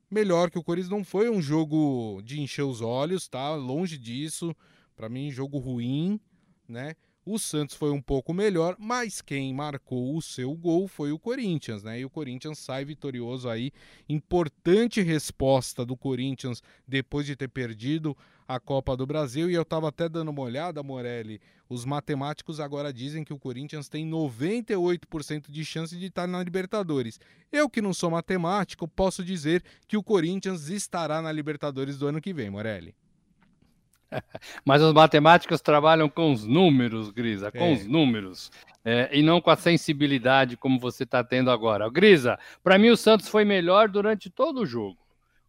melhor 0.09 0.51
que 0.51 0.59
o 0.59 0.63
Corinthians. 0.63 0.91
Não 0.91 1.05
foi 1.05 1.29
um 1.29 1.43
jogo 1.43 2.21
de 2.23 2.41
encher 2.41 2.63
os 2.63 2.81
olhos, 2.81 3.27
tá? 3.27 3.55
Longe 3.55 3.99
disso. 3.99 4.55
Para 4.95 5.09
mim, 5.09 5.31
jogo 5.33 5.59
ruim 5.59 6.21
né? 6.73 6.95
O 7.25 7.39
Santos 7.39 7.77
foi 7.77 7.93
um 7.93 8.03
pouco 8.03 8.35
melhor, 8.35 8.75
mas 8.81 9.23
quem 9.23 9.55
marcou 9.55 10.17
o 10.17 10.21
seu 10.21 10.53
gol 10.57 10.89
foi 10.89 11.13
o 11.13 11.19
Corinthians, 11.19 11.85
né? 11.85 12.01
E 12.01 12.05
o 12.05 12.11
Corinthians 12.11 12.59
sai 12.59 12.85
vitorioso 12.85 13.49
aí. 13.49 13.71
Importante 14.09 15.01
resposta 15.01 15.87
do 15.87 15.97
Corinthians 15.97 16.61
depois 16.87 17.25
de 17.25 17.37
ter 17.37 17.47
perdido 17.47 18.17
a 18.49 18.59
Copa 18.59 18.97
do 18.97 19.07
Brasil. 19.07 19.49
E 19.49 19.55
eu 19.55 19.63
estava 19.63 19.89
até 19.89 20.09
dando 20.09 20.31
uma 20.31 20.43
olhada, 20.43 20.83
Morelli. 20.83 21.41
Os 21.69 21.85
matemáticos 21.85 22.59
agora 22.59 22.93
dizem 22.93 23.23
que 23.23 23.33
o 23.33 23.39
Corinthians 23.39 23.89
tem 23.89 24.05
98% 24.05 25.49
de 25.49 25.65
chance 25.65 25.97
de 25.97 26.07
estar 26.07 26.27
na 26.27 26.43
Libertadores. 26.43 27.21
Eu, 27.53 27.71
que 27.71 27.81
não 27.81 27.95
sou 27.95 28.11
matemático, 28.11 28.89
posso 28.89 29.25
dizer 29.25 29.63
que 29.87 29.97
o 29.97 30.03
Corinthians 30.03 30.69
estará 30.69 31.23
na 31.23 31.31
Libertadores 31.31 31.97
do 31.97 32.09
ano 32.09 32.21
que 32.21 32.35
vem, 32.35 32.51
Morelli. 32.51 32.97
Mas 34.65 34.83
os 34.83 34.93
matemáticos 34.93 35.61
trabalham 35.61 36.09
com 36.09 36.33
os 36.33 36.45
números, 36.45 37.11
Grisa, 37.11 37.51
com 37.51 37.65
é. 37.65 37.73
os 37.73 37.87
números. 37.87 38.51
É, 38.85 39.09
e 39.13 39.23
não 39.23 39.41
com 39.41 39.51
a 39.51 39.57
sensibilidade 39.57 40.57
como 40.57 40.79
você 40.79 41.05
está 41.05 41.23
tendo 41.23 41.51
agora. 41.51 41.89
Grisa, 41.89 42.39
para 42.63 42.79
mim 42.79 42.91
o 42.91 42.97
Santos 42.97 43.29
foi 43.29 43.45
melhor 43.45 43.89
durante 43.89 44.29
todo 44.29 44.63
o 44.63 44.67
jogo. 44.67 44.99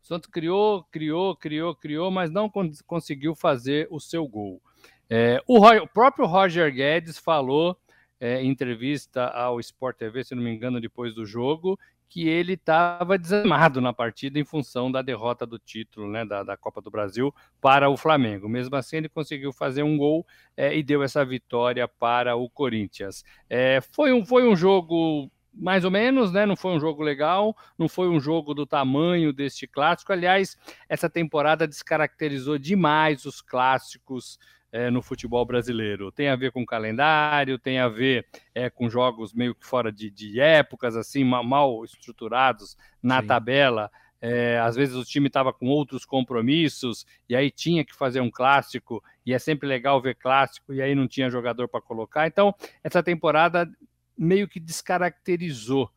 O 0.04 0.06
Santos 0.06 0.30
criou, 0.30 0.84
criou, 0.92 1.36
criou, 1.36 1.74
criou, 1.74 2.12
mas 2.12 2.30
não 2.30 2.52
conseguiu 2.86 3.34
fazer 3.34 3.88
o 3.90 4.00
seu 4.00 4.28
gol. 4.28 4.62
É, 5.10 5.42
o, 5.48 5.66
o, 5.66 5.88
próprio 5.88 6.26
Roger 6.26 6.72
Guedes 6.74 7.18
falou 7.18 7.78
é, 8.20 8.42
em 8.42 8.50
entrevista 8.50 9.28
ao 9.28 9.60
Sport 9.60 9.98
TV, 9.98 10.24
se 10.24 10.36
não 10.36 10.44
me 10.44 10.54
engano, 10.54 10.80
depois 10.80 11.16
do 11.16 11.26
jogo, 11.26 11.80
que 12.14 12.30
ele 12.30 12.54
estava 12.54 13.18
desanimado 13.18 13.82
na 13.82 13.92
partida 13.92 14.38
em 14.38 14.46
função 14.46 14.92
da 14.92 15.02
derrota 15.02 15.48
do 15.48 15.58
título 15.58 16.08
né, 16.08 16.24
da, 16.24 16.44
da, 16.44 16.56
Copa 16.56 16.80
do 16.80 16.92
Brasil 16.92 17.34
para 17.60 17.90
o 17.90 17.98
Flamengo. 17.98 18.48
Mesmo 18.48 18.76
assim, 18.76 18.98
ele 18.98 19.10
conseguiu 19.10 19.52
fazer 19.52 19.82
um 19.82 19.98
gol 19.98 20.24
é, 20.56 20.78
e 20.78 20.84
deu 20.84 21.02
essa 21.02 21.26
vitória 21.26 21.88
para 21.88 22.36
o 22.36 22.48
Corinthians. 22.48 23.26
É, 23.50 23.82
foi, 23.82 24.14
um, 24.14 24.24
foi 24.24 24.48
um 24.48 24.56
jogo 24.56 25.28
mais 25.52 25.84
ou 25.84 25.90
menos, 25.90 26.32
né? 26.32 26.46
Não 26.46 26.56
foi 26.56 26.74
um 26.74 26.80
jogo 26.80 27.02
legal, 27.02 27.58
não 27.80 27.90
foi 27.90 28.08
um 28.08 28.20
jogo 28.20 28.54
do 28.54 28.68
tamanho 28.68 29.34
deste 29.34 29.66
clássico. 29.66 30.14
Aliás, 30.14 30.56
essa 30.88 31.10
temporada 31.10 31.68
descaracterizou 31.68 32.60
demais 32.60 33.26
os 33.26 33.42
clássicos 33.42 34.38
é, 34.74 34.90
no 34.90 35.04
futebol 35.04 35.46
brasileiro. 35.46 36.12
Tem 36.12 36.30
a 36.30 36.36
ver 36.36 36.52
com 36.52 36.66
calendário, 36.66 37.60
tem 37.60 37.78
a 37.78 37.88
ver 37.88 38.26
é, 38.56 38.72
com 38.72 38.90
jogos 38.90 39.32
meio 39.32 39.54
que 39.54 39.64
fora 39.64 39.92
de, 39.92 40.10
de 40.10 40.40
épocas, 40.40 40.96
assim, 40.96 41.24
mal, 41.24 41.86
estruturados 41.86 42.76
na 43.02 43.22
Sim. 43.22 43.28
tabela. 43.28 43.92
É, 44.20 44.58
às 44.60 44.76
vezes 44.76 44.96
o 44.96 45.06
time 45.06 45.28
estava 45.28 45.54
com 45.54 45.68
outros 45.68 46.06
compromissos 46.06 47.06
e 47.30 47.36
aí 47.36 47.52
tinha 47.52 47.86
que 47.86 47.94
fazer 47.94 48.20
um 48.20 48.32
clássico, 48.32 49.04
e 49.24 49.32
é 49.34 49.38
sempre 49.38 49.68
legal 49.68 50.02
ver 50.02 50.16
clássico, 50.16 50.74
e 50.74 50.82
aí 50.82 50.96
não 50.96 51.08
tinha 51.08 51.30
jogador 51.30 51.68
para 51.68 51.82
colocar. 51.82 52.26
Então, 52.26 52.56
essa 52.84 53.04
temporada 53.04 53.70
meio 54.18 54.48
que 54.48 54.60
descaracterizou 54.60 55.92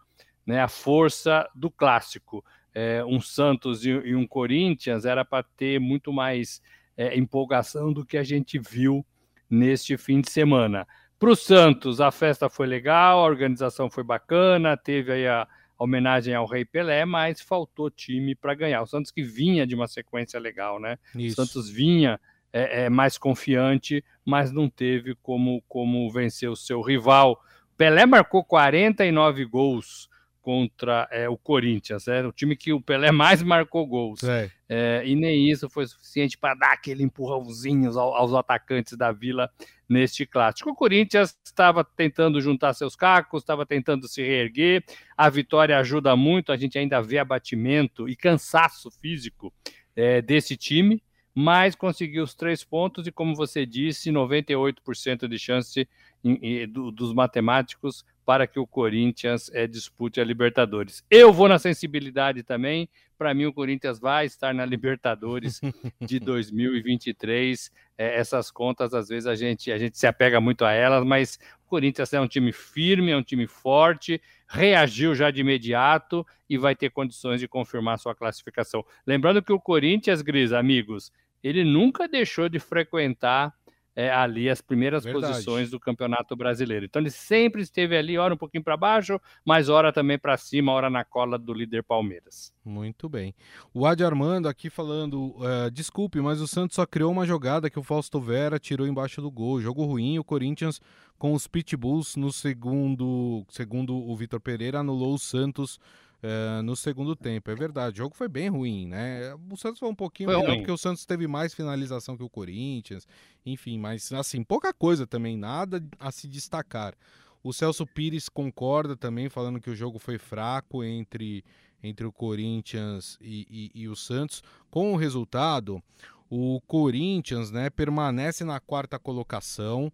né, 0.45 0.61
a 0.61 0.69
força 0.69 1.49
do 1.55 1.71
clássico. 1.71 2.45
É, 2.75 3.03
um 3.07 3.23
Santos 3.23 3.87
e, 3.87 3.89
e 3.89 4.15
um 4.15 4.27
Corinthians 4.27 5.07
era 5.07 5.25
para 5.25 5.43
ter 5.43 5.81
muito 5.81 6.13
mais 6.13 6.61
é, 6.97 7.17
empolgação 7.17 7.93
do 7.93 8.05
que 8.05 8.17
a 8.17 8.23
gente 8.23 8.59
viu 8.59 9.05
neste 9.49 9.97
fim 9.97 10.21
de 10.21 10.31
semana. 10.31 10.87
Para 11.19 11.31
o 11.31 11.37
Santos, 11.37 12.01
a 12.01 12.11
festa 12.11 12.49
foi 12.49 12.67
legal, 12.67 13.21
a 13.21 13.27
organização 13.27 13.91
foi 13.91 14.05
bacana, 14.05 14.77
teve 14.77 15.13
aí 15.13 15.27
a, 15.27 15.49
homenagem 15.79 16.35
ao 16.35 16.47
Rei 16.47 16.65
Pelé, 16.65 17.05
mas 17.05 17.41
faltou 17.41 17.91
time 17.91 18.35
para 18.35 18.55
ganhar. 18.55 18.83
O 18.83 18.87
Santos 18.87 19.11
que 19.11 19.23
vinha 19.23 19.67
de 19.67 19.75
uma 19.75 19.87
sequência 19.87 20.41
legal, 20.41 20.81
né? 20.81 20.99
Isso. 21.15 21.41
O 21.41 21.47
Santos 21.47 21.69
vinha 21.69 22.19
é, 22.53 22.85
é, 22.85 22.89
mais 22.89 23.19
confiante, 23.19 24.05
mas 24.25 24.51
não 24.51 24.69
teve 24.69 25.15
como, 25.17 25.63
como 25.69 26.11
vencer 26.11 26.49
o 26.49 26.57
seu 26.57 26.81
rival. 26.81 27.39
Pelé 27.77 28.07
marcou 28.07 28.43
49 28.43 29.45
gols 29.45 30.09
contra 30.47 31.09
é, 31.11 31.29
o 31.29 31.37
Corinthians, 31.37 32.07
é 32.07 32.25
o 32.25 32.31
time 32.31 32.55
que 32.55 32.73
o 32.73 32.81
Pelé 32.81 33.11
mais 33.11 33.43
marcou 33.43 33.85
gols. 33.85 34.21
É, 34.69 35.03
e 35.05 35.17
nem 35.17 35.51
isso 35.51 35.69
foi 35.69 35.89
suficiente 35.89 36.39
para 36.39 36.55
dar 36.55 36.73
aquele 36.73 37.03
empurrãozinho 37.03 37.89
aos, 37.89 37.97
aos, 37.97 38.33
atacantes 38.33 38.97
da 38.97 39.11
Vila 39.11 39.51
neste 39.89 40.25
clássico. 40.25 40.71
O 40.71 40.75
Corinthians 40.77 41.37
estava 41.45 41.83
tentando 41.83 42.41
juntar 42.41 42.75
seus 42.75 42.95
cacos, 42.95 43.43
estava 43.43 43.67
tentando 43.67 44.07
se 44.07 44.23
reerguer. 44.23 44.85
A 45.17 45.29
vitória 45.29 45.77
ajuda 45.81 46.15
muito, 46.15 46.53
a 46.53 46.57
gente 46.57 46.79
ainda 46.79 47.03
vê 47.03 47.19
abatimento 47.19 48.09
e 48.09 48.15
cansaço 48.15 48.89
físico 48.89 49.53
é, 49.97 50.23
desse 50.23 50.57
time, 50.57 51.03
mas 51.35 51.75
conseguiu 51.75 52.23
os 52.23 52.37
três 52.37 52.63
pontos 52.63 53.05
e, 53.09 53.11
como 53.11 53.35
você 53.35 53.67
disse, 53.67 54.13
98% 54.13 55.27
de 55.27 55.39
chance 55.41 55.89
em, 56.23 56.39
em, 56.41 56.69
do, 56.69 56.93
dos 56.93 57.13
matemáticos 57.13 58.05
para 58.27 58.45
que 58.45 58.59
o 58.59 58.67
Corinthians 58.67 59.49
é, 59.55 59.69
dispute 59.69 60.21
a 60.21 60.25
Libertadores. 60.25 61.05
Eu 61.09 61.33
vou 61.33 61.49
na 61.49 61.61
sensibilidade 61.61 62.43
também. 62.43 62.89
Para 63.17 63.33
mim, 63.33 63.47
o 63.47 63.53
Corinthians 63.53 64.01
vai 64.01 64.27
estar 64.27 64.53
na 64.53 64.67
Libertadores 64.67 65.61
de 66.03 66.19
2023. 66.19 67.71
É, 67.97 68.17
essas 68.17 68.51
contas, 68.51 68.93
às 68.93 69.09
vezes, 69.09 69.29
a 69.29 69.37
gente, 69.37 69.71
a 69.71 69.79
gente 69.79 69.97
se 69.97 70.09
apega 70.09 70.41
muito 70.41 70.65
a 70.65 70.73
elas, 70.73 71.05
mas 71.05 71.39
o 71.65 71.69
Corinthians 71.69 72.13
é 72.13 72.21
um 72.21 72.27
time 72.27 72.53
firme, 72.53 73.13
é 73.13 73.17
um 73.17 73.23
time 73.23 73.47
forte, 73.47 74.21
reagiu 74.49 75.15
já 75.15 75.31
de 75.31 75.43
imediato 75.43 76.27
e 76.51 76.59
vai 76.59 76.75
ter 76.75 76.91
condições 76.91 77.39
de 77.39 77.47
confirmar 77.47 77.97
sua 77.97 78.15
classificação. 78.15 78.85
Lembrando 79.07 79.41
que 79.41 79.53
o 79.53 79.61
Corinthians, 79.61 80.21
Gris, 80.21 80.53
amigos, 80.53 81.13
ele 81.45 81.63
nunca 81.63 82.09
deixou 82.09 82.49
de 82.49 82.59
frequentar 82.59 83.55
é, 83.97 84.11
ali 84.11 84.51
as 84.51 84.61
primeiras 84.61 85.05
Verdade. 85.05 85.33
posições 85.33 85.71
do 85.71 85.81
Campeonato 85.81 86.37
Brasileiro. 86.37 86.85
Então 86.85 87.01
ele 87.01 87.11
sempre 87.11 87.63
esteve 87.63 87.97
ali, 87.97 88.19
hora 88.19 88.35
um 88.35 88.37
pouquinho 88.37 88.63
para 88.63 88.77
baixo, 88.77 89.19
mas 89.43 89.71
hora 89.71 89.91
também 89.91 90.19
para 90.19 90.37
cima, 90.37 90.71
hora 90.71 90.91
na 90.91 91.03
cola 91.03 91.39
do 91.39 91.55
líder 91.55 91.83
Palmeiras. 91.83 92.53
Muito 92.63 93.09
bem. 93.09 93.35
O 93.73 93.87
Adi 93.87 94.05
Armando 94.05 94.49
aqui 94.49 94.69
falando, 94.69 95.35
uh, 95.39 95.71
desculpe, 95.73 96.21
mas 96.21 96.43
o 96.43 96.47
Santos 96.47 96.75
só 96.77 96.85
criou 96.85 97.11
uma 97.11 97.25
jogada 97.25 97.71
que 97.71 97.79
o 97.79 97.83
Fausto 97.83 98.21
Vera 98.21 98.59
tirou 98.59 98.87
embaixo 98.87 99.23
do 99.23 99.31
gol. 99.31 99.63
Jogo 99.63 99.85
ruim, 99.85 100.19
o 100.19 100.25
Corinthians 100.25 100.79
com 101.19 101.33
os 101.33 101.47
Pitbulls 101.47 102.17
no 102.17 102.31
segundo, 102.31 103.47
segundo 103.49 103.97
o 103.97 104.15
Vitor 104.15 104.39
Pereira, 104.39 104.81
anulou 104.81 105.15
o 105.15 105.19
Santos 105.19 105.81
uh, 106.23 106.63
no 106.63 106.77
segundo 106.77 107.15
tempo. 107.15 107.51
É 107.51 107.55
verdade, 107.55 107.95
o 107.95 108.05
jogo 108.05 108.15
foi 108.15 108.29
bem 108.29 108.49
ruim, 108.49 108.87
né? 108.87 109.35
O 109.51 109.57
Santos 109.57 109.79
foi 109.79 109.89
um 109.89 109.95
pouquinho 109.95 110.29
foi 110.29 110.37
melhor 110.37 110.49
ruim. 110.49 110.59
porque 110.59 110.73
o 110.73 110.79
Santos 110.79 111.05
teve 111.05 111.27
mais 111.27 111.55
finalização 111.55 112.17
que 112.17 112.23
o 112.23 112.31
Corinthians, 112.31 113.07
enfim, 113.45 113.79
mas 113.79 114.13
assim, 114.13 114.43
pouca 114.43 114.73
coisa 114.73 115.07
também, 115.07 115.37
nada 115.37 115.83
a 115.99 116.11
se 116.11 116.29
destacar. 116.29 116.95
O 117.43 117.53
Celso 117.53 117.87
Pires 117.87 118.29
concorda 118.29 118.97
também, 118.97 119.29
falando 119.29 119.61
que 119.61 119.71
o 119.71 119.77
jogo 119.77 119.99
foi 119.99 120.19
fraco 120.19 120.83
entre, 120.83 121.45
entre 121.83 122.05
o 122.05 122.13
Corinthians 122.13 123.17
e, 123.21 123.71
e, 123.75 123.83
e 123.83 123.89
o 123.89 123.95
Santos. 123.95 124.43
Com 124.69 124.93
o 124.93 124.97
resultado, 124.97 125.81
o 126.29 126.61
Corinthians 126.67 127.53
né, 127.53 127.71
permanece 127.71 128.45
na 128.45 128.59
quarta 128.59 128.99
colocação 128.99 129.93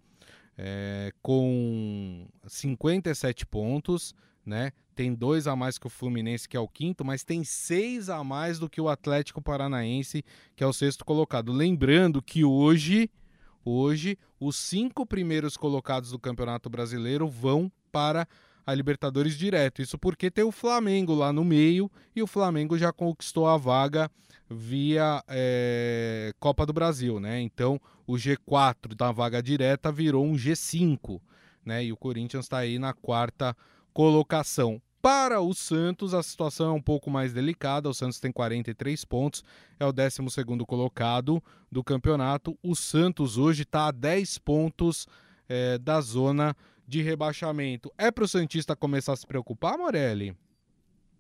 é, 0.57 1.13
com 1.21 2.27
57 2.47 3.45
pontos, 3.47 4.15
né? 4.45 4.73
Tem 4.95 5.15
dois 5.15 5.47
a 5.47 5.57
mais 5.57 5.79
que 5.79 5.87
o 5.87 5.91
Fluminense, 5.91 6.49
que 6.49 6.57
é 6.57 6.61
o 6.61 6.69
quinto, 6.69 7.05
mas 7.05 7.25
tem 7.25 7.43
seis 7.45 8.09
a 8.09 8.23
mais 8.23 8.59
do 8.59 8.69
que 8.69 8.81
o 8.81 8.89
Atlético 8.89 9.41
Paranaense, 9.41 10.25
que 10.55 10.63
é 10.63 10.67
o 10.67 10.73
sexto 10.73 11.05
colocado. 11.05 11.53
Lembrando 11.53 12.21
que 12.21 12.45
hoje, 12.45 13.11
hoje, 13.65 14.19
os 14.39 14.57
cinco 14.57 15.07
primeiros 15.07 15.57
colocados 15.57 16.11
do 16.11 16.19
Campeonato 16.19 16.69
Brasileiro 16.69 17.27
vão 17.29 17.73
para 17.91 18.27
a 18.67 18.75
Libertadores 18.75 19.37
direto. 19.37 19.83
Isso 19.83 19.99
porque 19.99 20.31
tem 20.31 20.45
o 20.45 20.53
Flamengo 20.53 21.15
lá 21.15 21.33
no 21.33 21.45
meio 21.45 21.91
e 22.15 22.23
o 22.23 22.27
Flamengo 22.27 22.79
já 22.79 22.93
conquistou 22.93 23.47
a 23.47 23.57
vaga 23.57 24.11
via 24.49 25.23
é, 25.29 26.33
Copa 26.39 26.67
do 26.67 26.73
Brasil, 26.73 27.19
né? 27.19 27.41
Então 27.41 27.81
o 28.07 28.15
G4 28.15 28.95
da 28.95 29.11
vaga 29.11 29.43
direta 29.43 29.91
virou 29.91 30.25
um 30.25 30.35
G5, 30.35 31.21
né? 31.65 31.85
E 31.85 31.93
o 31.93 31.97
Corinthians 31.97 32.45
está 32.45 32.59
aí 32.59 32.79
na 32.79 32.93
quarta 32.93 33.57
colocação. 33.93 34.81
Para 35.03 35.41
o 35.41 35.53
Santos, 35.53 36.15
a 36.15 36.23
situação 36.23 36.71
é 36.71 36.73
um 36.73 36.81
pouco 36.81 37.11
mais 37.11 37.33
delicada. 37.33 37.89
O 37.89 37.95
Santos 37.95 38.21
tem 38.21 38.31
43 38.31 39.05
pontos, 39.05 39.43
é 39.81 39.85
o 39.85 39.93
12 39.93 40.19
colocado 40.67 41.43
do 41.71 41.83
campeonato. 41.83 42.57
O 42.63 42.77
Santos 42.77 43.37
hoje 43.37 43.63
está 43.63 43.89
a 43.89 43.91
10 43.91 44.39
pontos 44.39 45.09
é, 45.49 45.77
da 45.77 46.01
zona 46.01 46.57
de 46.87 47.03
rebaixamento. 47.03 47.93
É 47.99 48.13
para 48.13 48.23
o 48.23 48.29
Santista 48.29 48.77
começar 48.77 49.15
a 49.15 49.17
se 49.17 49.27
preocupar, 49.27 49.77
Morelli? 49.77 50.37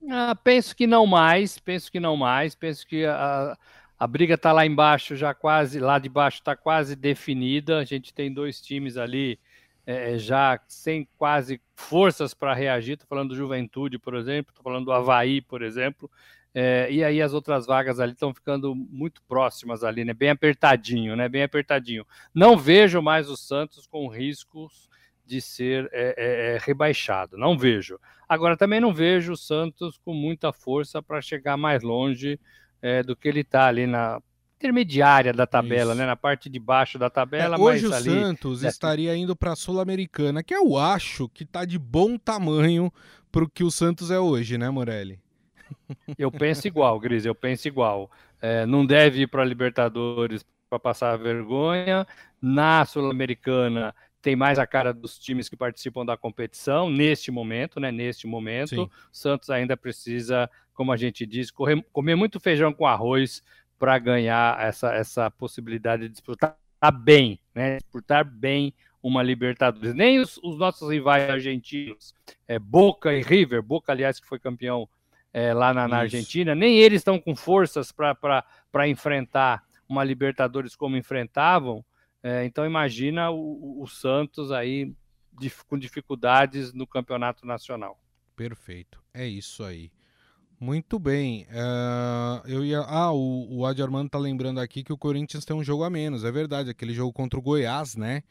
Ah, 0.09 0.35
penso 0.35 0.77
que 0.77 0.87
não 0.87 1.07
mais, 1.07 1.59
penso 1.59 1.91
que 1.91 1.99
não 1.99 2.17
mais, 2.17 2.55
penso 2.55 2.87
que 2.87 3.05
a, 3.05 3.57
a 3.99 4.07
briga 4.07 4.35
está 4.35 4.53
lá 4.53 4.67
embaixo, 4.67 5.17
já 5.17 5.33
quase, 5.35 5.79
lá 5.81 5.99
de 5.99 6.09
baixo 6.09 6.39
está 6.39 6.55
quase 6.55 6.95
definida. 6.95 7.79
A 7.79 7.85
gente 7.85 8.15
tem 8.15 8.33
dois 8.33 8.61
times 8.61 8.97
ali 8.97 9.41
é, 9.87 10.17
já 10.19 10.61
sem 10.69 11.09
quase 11.17 11.61
forças 11.75 12.35
para 12.35 12.55
reagir. 12.55 12.95
Estou 12.95 13.09
falando 13.09 13.31
do 13.31 13.37
Juventude, 13.37 13.99
por 13.99 14.15
exemplo, 14.15 14.51
estou 14.51 14.63
falando 14.63 14.87
do 14.87 14.93
Havaí, 14.93 15.41
por 15.41 15.63
exemplo. 15.63 16.11
É, 16.55 16.87
e 16.91 17.03
aí 17.03 17.23
as 17.23 17.33
outras 17.33 17.67
vagas 17.67 17.99
ali 17.99 18.13
estão 18.13 18.35
ficando 18.35 18.75
muito 18.75 19.23
próximas 19.23 19.83
ali, 19.83 20.05
né? 20.05 20.13
Bem 20.13 20.31
apertadinho, 20.31 21.17
né? 21.17 21.29
Bem 21.29 21.43
apertadinho. 21.43 22.07
Não 22.35 22.59
vejo 22.59 23.01
mais 23.01 23.29
o 23.31 23.37
Santos 23.37 23.87
com 23.87 24.07
riscos 24.07 24.91
de 25.25 25.41
ser 25.41 25.89
é, 25.93 26.15
é, 26.17 26.55
é 26.55 26.59
rebaixado. 26.61 27.39
Não 27.39 27.57
vejo. 27.57 27.99
Agora 28.29 28.57
também 28.57 28.81
não 28.81 28.93
vejo 28.93 29.33
o 29.33 29.37
Santos 29.37 29.99
com 30.05 30.13
muita 30.13 30.53
força 30.53 31.03
para 31.03 31.23
chegar 31.23 31.57
mais 31.57 31.83
longe 31.83 32.39
é, 32.83 33.03
do 33.03 33.17
que 33.17 33.29
ele 33.29 33.41
está 33.41 33.67
ali 33.67 33.87
na 33.87 34.21
intermediária 34.63 35.33
da 35.33 35.45
tabela, 35.45 35.95
né? 35.95 36.07
Na 36.07 36.15
parte 36.15 36.49
de 36.49 36.59
baixo 36.61 36.99
da 36.99 37.11
tabela. 37.11 37.57
É, 37.57 37.59
hoje 37.59 37.87
o 37.89 37.93
ali, 37.93 38.05
Santos 38.05 38.63
estaria 38.63 39.15
indo 39.17 39.35
para 39.35 39.53
a 39.53 39.57
Sul-Americana, 39.57 40.43
que 40.43 40.55
eu 40.55 40.79
acho 40.79 41.29
que 41.29 41.43
está 41.43 41.65
de 41.65 41.79
bom 41.79 42.17
tamanho 42.17 42.93
para 43.33 43.43
o 43.43 43.51
que 43.51 43.65
o 43.65 43.71
Santos 43.71 44.11
é 44.11 44.21
hoje, 44.21 44.57
né, 44.57 44.71
Morelli? 44.71 45.19
Eu 46.17 46.31
penso 46.31 46.69
igual, 46.69 47.01
Gris, 47.01 47.25
eu 47.25 47.35
penso 47.35 47.67
igual. 47.67 48.11
É, 48.41 48.65
não 48.67 48.87
deve 48.87 49.23
ir 49.23 49.27
para 49.27 49.43
a 49.43 49.45
Libertadores 49.45 50.45
para 50.71 50.79
passar 50.79 51.17
vergonha. 51.17 52.07
Na 52.41 52.85
Sul-Americana 52.85 53.95
tem 54.21 54.37
mais 54.37 54.59
a 54.59 54.67
cara 54.67 54.93
dos 54.93 55.19
times 55.19 55.49
que 55.49 55.57
participam 55.57 56.05
da 56.05 56.17
competição 56.17 56.89
neste 56.89 57.31
momento, 57.33 57.81
né? 57.81 57.91
Neste 57.91 58.27
momento, 58.27 58.69
Sim. 58.69 58.91
Santos 59.11 59.51
ainda 59.51 59.77
precisa, 59.77 60.49
como 60.73 60.93
a 60.93 60.97
gente 60.97 61.27
diz, 61.27 61.51
correr, 61.51 61.85
comer 61.93 62.15
muito 62.15 62.39
feijão 62.39 62.73
com 62.73 62.87
arroz 62.87 63.43
para 63.83 63.99
ganhar 63.99 64.65
essa, 64.65 64.95
essa 64.95 65.29
possibilidade 65.29 66.05
de 66.05 66.11
disputar 66.11 66.57
bem, 67.01 67.41
né? 67.53 67.79
Disputar 67.79 68.25
bem 68.25 68.73
uma 69.03 69.25
Libertadores. 69.25 69.93
Nem 69.93 70.21
os, 70.21 70.39
os 70.39 70.57
nossos 70.57 70.89
rivais 70.89 71.29
argentinos, 71.29 72.15
é, 72.47 72.61
Boca 72.61 73.13
e 73.13 73.23
River, 73.23 73.61
Boca, 73.61 73.91
aliás, 73.91 74.21
que 74.21 74.27
foi 74.29 74.39
campeão 74.39 74.89
é, 75.33 75.53
lá 75.53 75.75
na, 75.75 75.89
na 75.89 75.97
Argentina, 75.97 76.55
nem 76.55 76.79
eles 76.79 77.01
estão 77.01 77.19
com 77.19 77.35
forças 77.35 77.91
para 77.91 78.89
enfrentar 78.89 79.65
uma 79.89 80.05
Libertadores 80.05 80.77
como 80.77 80.97
enfrentavam. 80.97 81.85
É, 82.23 82.45
então 82.45 82.65
imagina 82.65 83.33
o, 83.33 83.83
o 83.83 83.89
Santos 83.89 84.53
aí 84.53 84.95
com 85.67 85.77
dificuldades 85.77 86.73
no 86.73 86.87
campeonato 86.87 87.45
nacional. 87.45 88.01
Perfeito, 88.37 89.03
é 89.13 89.27
isso 89.27 89.65
aí. 89.65 89.91
Muito 90.63 90.97
bem. 90.97 91.45
Uh, 91.51 92.47
eu 92.47 92.65
ia. 92.65 92.79
Ah, 92.83 93.11
o, 93.11 93.49
o 93.53 93.67
Adi 93.67 93.83
Armando 93.83 94.09
tá 94.09 94.17
lembrando 94.17 94.61
aqui 94.61 94.85
que 94.85 94.93
o 94.93 94.97
Corinthians 94.97 95.45
tem 95.45 95.57
um 95.57 95.65
jogo 95.65 95.83
a 95.83 95.91
menos. 95.91 96.23
É 96.23 96.31
verdade, 96.31 96.71
aquele 96.71 96.95
jogo 96.95 97.13
contra 97.13 97.37
o 97.37 97.43
Goiás, 97.43 97.97
né? 97.97 98.23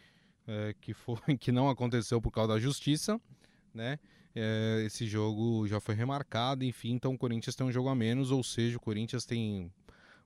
É, 0.48 0.74
que, 0.80 0.94
foi, 0.94 1.18
que 1.38 1.52
não 1.52 1.70
aconteceu 1.70 2.22
por 2.22 2.32
causa 2.32 2.54
da 2.54 2.60
justiça, 2.60 3.20
né? 3.74 4.00
É, 4.34 4.82
esse 4.86 5.06
jogo 5.08 5.68
já 5.68 5.82
foi 5.82 5.94
remarcado, 5.94 6.64
enfim, 6.64 6.94
então 6.94 7.16
o 7.16 7.18
Corinthians 7.18 7.54
tem 7.54 7.68
um 7.68 7.72
jogo 7.72 7.90
a 7.90 7.96
menos, 7.96 8.32
ou 8.32 8.42
seja, 8.42 8.78
o 8.78 8.80
Corinthians 8.80 9.26
tem 9.26 9.70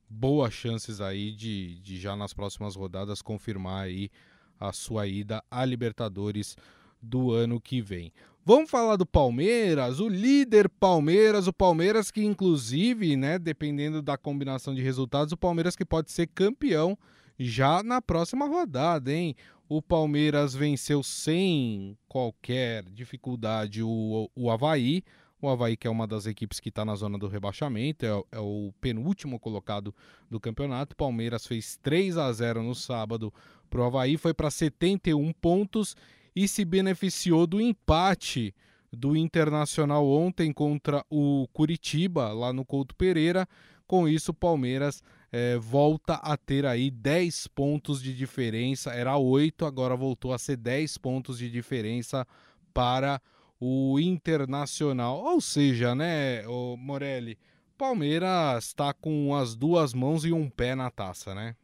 boas 0.08 0.54
chances 0.54 1.02
aí 1.02 1.32
de, 1.32 1.80
de 1.80 2.00
já 2.00 2.16
nas 2.16 2.36
próximas 2.36 2.76
rodadas 2.76 3.20
confirmar 3.20 3.86
aí 3.86 4.12
a 4.60 4.72
sua 4.72 5.08
ida 5.08 5.44
à 5.50 5.66
Libertadores 5.66 6.56
do 7.02 7.32
ano 7.32 7.60
que 7.60 7.82
vem. 7.82 8.14
Vamos 8.48 8.70
falar 8.70 8.96
do 8.96 9.08
Palmeiras, 9.08 10.00
o 10.00 10.08
líder 10.08 10.70
Palmeiras, 10.70 11.48
o 11.48 11.54
Palmeiras 11.54 12.12
que 12.12 12.24
inclusive, 12.24 13.18
né, 13.18 13.40
dependendo 13.40 14.04
da 14.04 14.20
combinação 14.20 14.76
de 14.76 14.84
resultados, 14.84 15.32
o 15.32 15.38
Palmeiras 15.38 15.76
que 15.76 15.84
pode 15.84 16.12
ser 16.12 16.28
campeão 16.28 16.96
já 17.40 17.82
na 17.82 18.04
próxima 18.04 18.46
rodada, 18.46 19.12
hein? 19.12 19.36
O 19.68 19.82
Palmeiras 19.82 20.54
venceu 20.54 21.02
sem 21.02 21.98
qualquer 22.08 22.84
dificuldade 22.92 23.82
o, 23.82 24.30
o 24.36 24.52
Havaí. 24.52 25.02
O 25.42 25.50
Havaí, 25.50 25.76
que 25.76 25.88
é 25.88 25.90
uma 25.90 26.06
das 26.06 26.28
equipes 26.28 26.60
que 26.60 26.70
está 26.70 26.86
na 26.86 26.94
zona 26.94 27.18
do 27.18 27.28
rebaixamento, 27.28 28.06
é, 28.06 28.10
é, 28.32 28.40
o 28.40 28.72
penúltimo 28.80 29.40
colocado 29.40 29.94
do 30.30 30.40
campeonato. 30.40 30.96
Palmeiras 30.96 31.48
fez 31.48 31.78
3 31.78 32.16
a 32.16 32.32
0 32.32 32.62
no 32.62 32.76
sábado 32.76 33.34
para 33.72 33.82
o 33.82 33.84
Havaí, 33.86 34.18
foi 34.18 34.36
para 34.36 34.52
71 34.52 35.34
pontos 35.34 35.96
e 36.36 36.48
se 36.48 36.66
beneficiou 36.66 37.48
do 37.48 37.62
empate 37.62 38.54
do 38.92 39.16
Internacional 39.16 40.08
ontem 40.08 40.52
contra 40.52 41.06
o 41.10 41.48
Curitiba, 41.54 42.32
lá 42.32 42.52
no 42.52 42.66
Couto 42.66 42.96
Pereira. 42.96 43.48
Com 43.88 44.08
isso, 44.08 44.32
o 44.32 44.34
Palmeiras 44.34 45.04
é, 45.32 45.58
volta 45.58 46.16
a 46.16 46.36
ter 46.36 46.66
aí 46.66 46.90
10 46.90 47.48
pontos 47.48 48.02
de 48.02 48.16
diferença. 48.16 48.92
Era 48.92 49.18
8, 49.18 49.66
agora 49.66 49.96
voltou 49.96 50.34
a 50.34 50.38
ser 50.38 50.58
10 50.58 50.98
pontos 50.98 51.38
de 51.38 51.50
diferença 51.50 52.26
para 52.74 53.22
o 53.60 54.00
Internacional. 54.00 55.22
Ou 55.24 55.40
seja, 55.40 55.94
né, 55.94 56.44
Morelli, 56.78 57.38
Palmeiras 57.78 58.68
está 58.68 58.94
com 58.94 59.36
as 59.36 59.56
duas 59.56 59.94
mãos 59.94 60.26
e 60.26 60.32
um 60.32 60.50
pé 60.50 60.76
na 60.76 60.90
taça, 60.90 61.36
né? 61.36 61.56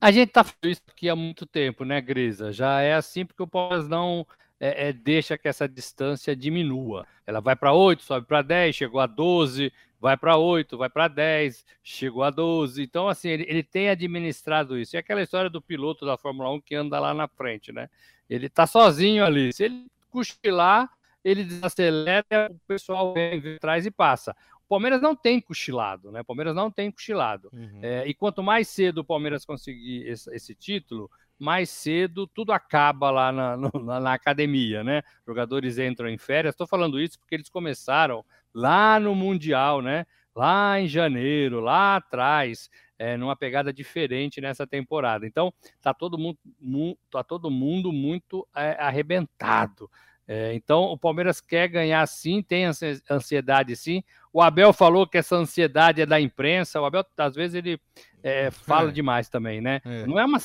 A 0.00 0.10
gente 0.10 0.30
tá 0.30 0.42
falando 0.42 0.72
isso 0.72 0.82
aqui 0.88 1.08
há 1.08 1.14
muito 1.14 1.44
tempo, 1.44 1.84
né, 1.84 2.00
Grisa? 2.00 2.52
Já 2.52 2.80
é 2.80 2.94
assim 2.94 3.26
porque 3.26 3.42
o 3.42 3.46
Palmeiras 3.46 3.86
não 3.86 4.26
é, 4.58 4.88
é, 4.88 4.92
deixa 4.92 5.36
que 5.36 5.46
essa 5.46 5.68
distância 5.68 6.34
diminua. 6.34 7.06
Ela 7.26 7.40
vai 7.40 7.54
para 7.54 7.72
8, 7.72 8.02
sobe 8.02 8.26
para 8.26 8.40
10, 8.40 8.74
chegou 8.74 9.00
a 9.00 9.06
12, 9.06 9.72
vai 10.00 10.16
para 10.16 10.36
8, 10.36 10.78
vai 10.78 10.88
para 10.88 11.06
10, 11.08 11.64
chegou 11.82 12.22
a 12.22 12.30
12. 12.30 12.82
Então, 12.82 13.08
assim, 13.08 13.28
ele, 13.28 13.44
ele, 13.48 13.62
tem 13.62 13.90
administrado 13.90 14.78
isso. 14.78 14.96
E 14.96 14.98
aquela 14.98 15.22
história 15.22 15.50
do 15.50 15.60
piloto 15.60 16.06
da 16.06 16.16
Fórmula 16.16 16.50
1 16.50 16.60
que 16.62 16.74
anda 16.74 16.98
lá 16.98 17.12
na 17.12 17.28
frente, 17.28 17.70
né? 17.70 17.88
Ele 18.28 18.48
tá 18.48 18.66
sozinho 18.66 19.24
ali. 19.24 19.52
Se 19.52 19.64
ele 19.64 19.86
cochilar, 20.10 20.90
ele 21.22 21.44
desacelera, 21.44 22.50
o 22.50 22.58
pessoal 22.66 23.12
vem, 23.12 23.38
vem 23.40 23.56
atrás 23.56 23.84
e 23.84 23.90
passa. 23.90 24.34
Palmeiras 24.70 25.02
não 25.02 25.16
tem 25.16 25.40
cochilado, 25.40 26.12
né? 26.12 26.20
O 26.20 26.24
Palmeiras 26.24 26.54
não 26.54 26.70
tem 26.70 26.92
cochilado. 26.92 27.50
Uhum. 27.52 27.80
É, 27.82 28.06
e 28.06 28.14
quanto 28.14 28.40
mais 28.40 28.68
cedo 28.68 28.98
o 28.98 29.04
Palmeiras 29.04 29.44
conseguir 29.44 30.06
esse, 30.06 30.32
esse 30.32 30.54
título, 30.54 31.10
mais 31.36 31.68
cedo 31.70 32.24
tudo 32.28 32.52
acaba 32.52 33.10
lá 33.10 33.32
na, 33.32 33.56
no, 33.58 33.70
na, 33.82 34.12
academia, 34.12 34.84
né? 34.84 35.02
Jogadores 35.26 35.76
entram 35.76 36.08
em 36.08 36.16
férias. 36.16 36.54
Estou 36.54 36.68
falando 36.68 37.00
isso 37.00 37.18
porque 37.18 37.34
eles 37.34 37.48
começaram 37.48 38.24
lá 38.54 39.00
no 39.00 39.12
Mundial, 39.12 39.82
né? 39.82 40.06
Lá 40.36 40.80
em 40.80 40.86
janeiro, 40.86 41.58
lá 41.58 41.96
atrás, 41.96 42.70
é, 42.96 43.16
numa 43.16 43.34
pegada 43.34 43.72
diferente 43.72 44.40
nessa 44.40 44.68
temporada. 44.68 45.26
Então, 45.26 45.52
tá 45.82 45.92
todo 45.92 46.16
mundo, 46.16 46.38
mu, 46.60 46.96
tá 47.10 47.24
todo 47.24 47.50
mundo 47.50 47.92
muito 47.92 48.46
é, 48.54 48.76
arrebentado. 48.78 49.90
É, 50.32 50.54
então, 50.54 50.84
o 50.84 50.96
Palmeiras 50.96 51.40
quer 51.40 51.66
ganhar 51.66 52.06
sim, 52.06 52.40
tem 52.40 52.64
ansiedade 53.10 53.74
sim. 53.74 54.04
O 54.32 54.40
Abel 54.40 54.72
falou 54.72 55.04
que 55.04 55.18
essa 55.18 55.34
ansiedade 55.34 56.02
é 56.02 56.06
da 56.06 56.20
imprensa. 56.20 56.80
O 56.80 56.84
Abel, 56.84 57.04
às 57.16 57.34
vezes, 57.34 57.56
ele 57.56 57.80
é, 58.22 58.48
fala 58.48 58.90
é. 58.90 58.92
demais 58.92 59.28
também, 59.28 59.60
né? 59.60 59.80
É. 59.84 60.06
Não 60.06 60.20
é 60.20 60.24
uma 60.24 60.38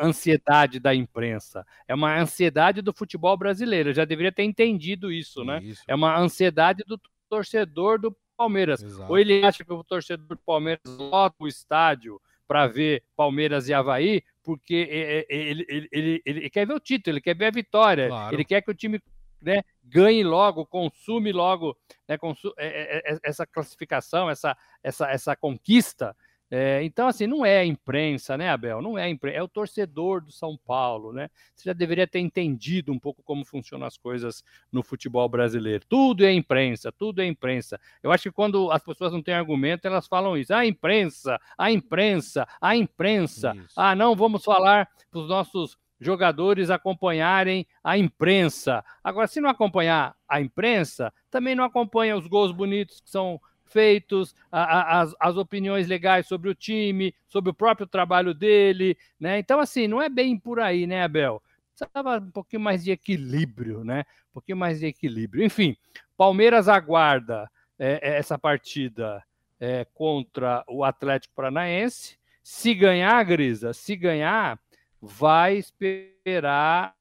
ansiedade 0.00 0.78
da 0.78 0.94
imprensa, 0.94 1.66
é 1.88 1.94
uma 1.94 2.20
ansiedade 2.20 2.80
do 2.80 2.92
futebol 2.92 3.36
brasileiro. 3.36 3.88
Eu 3.88 3.94
já 3.94 4.04
deveria 4.04 4.30
ter 4.30 4.44
entendido 4.44 5.10
isso, 5.10 5.42
né? 5.42 5.58
Isso. 5.60 5.82
É 5.88 5.94
uma 5.96 6.16
ansiedade 6.16 6.84
do 6.86 6.96
torcedor 7.28 7.98
do 7.98 8.16
Palmeiras. 8.36 8.80
Exato. 8.80 9.10
Ou 9.10 9.18
ele 9.18 9.44
acha 9.44 9.64
que 9.64 9.72
o 9.72 9.82
torcedor 9.82 10.24
do 10.24 10.36
Palmeiras 10.36 10.82
lota 10.86 11.34
o 11.40 11.48
estádio 11.48 12.22
para 12.46 12.68
ver 12.68 13.02
Palmeiras 13.16 13.68
e 13.68 13.74
Havaí, 13.74 14.22
porque 14.40 15.26
ele, 15.28 15.66
ele, 15.68 15.88
ele, 15.90 16.22
ele, 16.24 16.50
quer 16.50 16.64
ver 16.64 16.74
o 16.74 16.80
título, 16.80 17.14
ele 17.14 17.20
quer 17.20 17.34
ver 17.34 17.46
a 17.46 17.50
vitória, 17.50 18.06
claro. 18.06 18.36
ele 18.36 18.44
quer 18.44 18.60
que 18.60 18.70
o 18.70 18.74
time 18.74 19.00
né, 19.42 19.62
ganhe 19.82 20.22
logo, 20.22 20.64
consume 20.64 21.32
logo 21.32 21.76
né, 22.08 22.16
consu 22.16 22.52
é, 22.56 22.66
é, 22.66 23.12
é, 23.12 23.18
essa 23.22 23.46
classificação, 23.46 24.30
essa, 24.30 24.56
essa, 24.82 25.10
essa 25.10 25.36
conquista. 25.36 26.16
É, 26.54 26.82
então, 26.84 27.08
assim, 27.08 27.26
não 27.26 27.46
é 27.46 27.60
a 27.60 27.64
imprensa, 27.64 28.36
né, 28.36 28.50
Abel? 28.50 28.82
Não 28.82 28.98
é 28.98 29.04
a 29.04 29.08
imprensa, 29.08 29.38
é 29.38 29.42
o 29.42 29.48
torcedor 29.48 30.20
do 30.20 30.30
São 30.30 30.54
Paulo, 30.66 31.10
né? 31.10 31.30
Você 31.56 31.70
já 31.70 31.72
deveria 31.72 32.06
ter 32.06 32.18
entendido 32.18 32.92
um 32.92 32.98
pouco 32.98 33.22
como 33.22 33.42
funcionam 33.42 33.86
as 33.86 33.96
coisas 33.96 34.44
no 34.70 34.82
futebol 34.82 35.26
brasileiro. 35.30 35.82
Tudo 35.88 36.26
é 36.26 36.30
imprensa, 36.30 36.92
tudo 36.92 37.22
é 37.22 37.26
imprensa. 37.26 37.80
Eu 38.02 38.12
acho 38.12 38.24
que 38.24 38.30
quando 38.30 38.70
as 38.70 38.84
pessoas 38.84 39.12
não 39.12 39.22
têm 39.22 39.32
argumento, 39.32 39.86
elas 39.86 40.06
falam 40.06 40.36
isso. 40.36 40.52
A 40.52 40.66
imprensa, 40.66 41.40
a 41.56 41.72
imprensa, 41.72 42.46
a 42.60 42.76
imprensa. 42.76 43.54
Isso. 43.56 43.72
Ah, 43.74 43.96
não, 43.96 44.14
vamos 44.14 44.44
falar 44.44 44.90
para 45.10 45.20
os 45.20 45.28
nossos 45.30 45.78
jogadores 46.04 46.70
acompanharem 46.70 47.66
a 47.82 47.96
imprensa. 47.96 48.84
Agora, 49.02 49.26
se 49.26 49.40
não 49.40 49.48
acompanhar 49.48 50.14
a 50.28 50.40
imprensa, 50.40 51.12
também 51.30 51.54
não 51.54 51.64
acompanha 51.64 52.16
os 52.16 52.26
gols 52.26 52.52
bonitos 52.52 53.00
que 53.00 53.10
são 53.10 53.40
feitos, 53.64 54.34
a, 54.50 54.62
a, 54.62 55.00
as, 55.00 55.14
as 55.18 55.36
opiniões 55.36 55.88
legais 55.88 56.26
sobre 56.26 56.50
o 56.50 56.54
time, 56.54 57.14
sobre 57.26 57.50
o 57.50 57.54
próprio 57.54 57.86
trabalho 57.86 58.34
dele, 58.34 58.96
né? 59.18 59.38
Então, 59.38 59.58
assim, 59.58 59.88
não 59.88 60.00
é 60.00 60.08
bem 60.08 60.38
por 60.38 60.60
aí, 60.60 60.86
né, 60.86 61.02
Abel? 61.02 61.42
Precisava 61.74 62.22
um 62.22 62.30
pouquinho 62.30 62.60
mais 62.60 62.84
de 62.84 62.90
equilíbrio, 62.90 63.82
né? 63.82 64.04
Um 64.30 64.34
pouquinho 64.34 64.58
mais 64.58 64.80
de 64.80 64.86
equilíbrio. 64.86 65.42
Enfim, 65.42 65.76
Palmeiras 66.16 66.68
aguarda 66.68 67.50
é, 67.78 67.98
é 68.02 68.18
essa 68.18 68.38
partida 68.38 69.24
é, 69.58 69.86
contra 69.94 70.62
o 70.68 70.84
Atlético 70.84 71.34
Paranaense. 71.34 72.18
Se 72.42 72.74
ganhar, 72.74 73.24
Grisa, 73.24 73.72
se 73.72 73.96
ganhar, 73.96 74.58
vai 75.02 75.56
esperar 75.56 76.94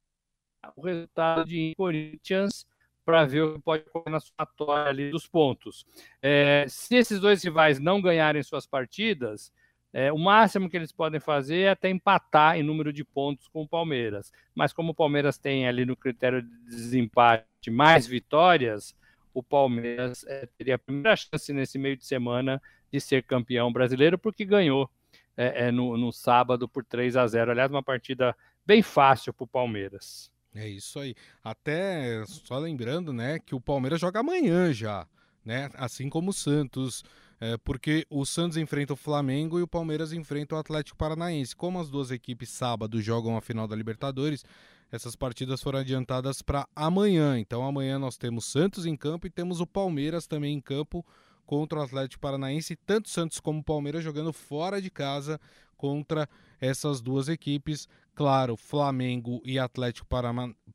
o 0.75 0.81
resultado 0.81 1.45
de 1.45 1.73
Corinthians 1.77 2.65
para 3.05 3.25
ver 3.25 3.41
o 3.43 3.53
que 3.53 3.61
pode 3.61 3.83
ocorrer 3.87 4.11
na 4.11 4.19
somatória 4.19 4.89
ali 4.89 5.11
dos 5.11 5.27
pontos. 5.27 5.85
É, 6.21 6.65
se 6.67 6.95
esses 6.95 7.19
dois 7.19 7.43
rivais 7.43 7.79
não 7.79 8.01
ganharem 8.01 8.41
suas 8.41 8.65
partidas, 8.65 9.51
é, 9.93 10.11
o 10.11 10.17
máximo 10.17 10.69
que 10.69 10.77
eles 10.77 10.91
podem 10.91 11.19
fazer 11.19 11.59
é 11.61 11.69
até 11.69 11.89
empatar 11.89 12.57
em 12.57 12.63
número 12.63 12.91
de 12.91 13.03
pontos 13.03 13.47
com 13.47 13.63
o 13.63 13.67
Palmeiras. 13.67 14.31
Mas 14.55 14.73
como 14.73 14.91
o 14.91 14.95
Palmeiras 14.95 15.37
tem 15.37 15.67
ali 15.67 15.85
no 15.85 15.95
critério 15.95 16.41
de 16.41 16.49
desempate 16.65 17.69
mais 17.69 18.07
vitórias, 18.07 18.95
o 19.33 19.43
Palmeiras 19.43 20.25
é, 20.27 20.47
teria 20.57 20.75
a 20.75 20.79
primeira 20.79 21.15
chance 21.15 21.53
nesse 21.53 21.77
meio 21.77 21.97
de 21.97 22.05
semana 22.05 22.61
de 22.91 22.99
ser 22.99 23.23
campeão 23.23 23.71
brasileiro, 23.71 24.17
porque 24.17 24.45
ganhou 24.45 24.89
é, 25.35 25.67
é, 25.67 25.71
no, 25.71 25.97
no, 25.97 26.11
sábado 26.11 26.67
por 26.67 26.83
3 26.83 27.15
a 27.15 27.27
0 27.27 27.51
Aliás, 27.51 27.71
uma 27.71 27.83
partida 27.83 28.35
bem 28.65 28.81
fácil 28.81 29.33
para 29.33 29.43
o 29.43 29.47
Palmeiras. 29.47 30.31
É 30.53 30.67
isso 30.67 30.99
aí. 30.99 31.15
Até 31.43 32.23
só 32.25 32.57
lembrando, 32.57 33.13
né, 33.13 33.39
que 33.39 33.55
o 33.55 33.61
Palmeiras 33.61 34.01
joga 34.01 34.19
amanhã 34.19 34.73
já, 34.73 35.07
né? 35.45 35.69
Assim 35.75 36.09
como 36.09 36.31
o 36.31 36.33
Santos. 36.33 37.03
É, 37.39 37.57
porque 37.57 38.05
o 38.07 38.23
Santos 38.23 38.55
enfrenta 38.55 38.93
o 38.93 38.95
Flamengo 38.95 39.57
e 39.57 39.63
o 39.63 39.67
Palmeiras 39.67 40.13
enfrenta 40.13 40.53
o 40.53 40.59
Atlético 40.59 40.97
Paranaense. 40.97 41.55
Como 41.55 41.79
as 41.79 41.89
duas 41.89 42.11
equipes 42.11 42.49
sábado 42.49 43.01
jogam 43.01 43.35
a 43.35 43.41
final 43.41 43.67
da 43.67 43.75
Libertadores, 43.75 44.45
essas 44.91 45.15
partidas 45.15 45.59
foram 45.59 45.79
adiantadas 45.79 46.43
para 46.43 46.67
amanhã. 46.75 47.39
Então 47.39 47.65
amanhã 47.65 47.97
nós 47.97 48.15
temos 48.15 48.45
Santos 48.45 48.85
em 48.85 48.95
campo 48.95 49.25
e 49.25 49.31
temos 49.31 49.59
o 49.59 49.65
Palmeiras 49.65 50.27
também 50.27 50.53
em 50.53 50.61
campo 50.61 51.03
contra 51.45 51.79
o 51.79 51.81
Atlético 51.83 52.21
Paranaense, 52.21 52.75
tanto 52.75 53.09
Santos 53.09 53.39
como 53.39 53.63
Palmeiras 53.63 54.03
jogando 54.03 54.31
fora 54.31 54.81
de 54.81 54.89
casa 54.89 55.39
contra 55.75 56.27
essas 56.59 57.01
duas 57.01 57.27
equipes. 57.27 57.87
Claro, 58.13 58.55
Flamengo 58.55 59.41
e 59.43 59.57
Atlético 59.57 60.07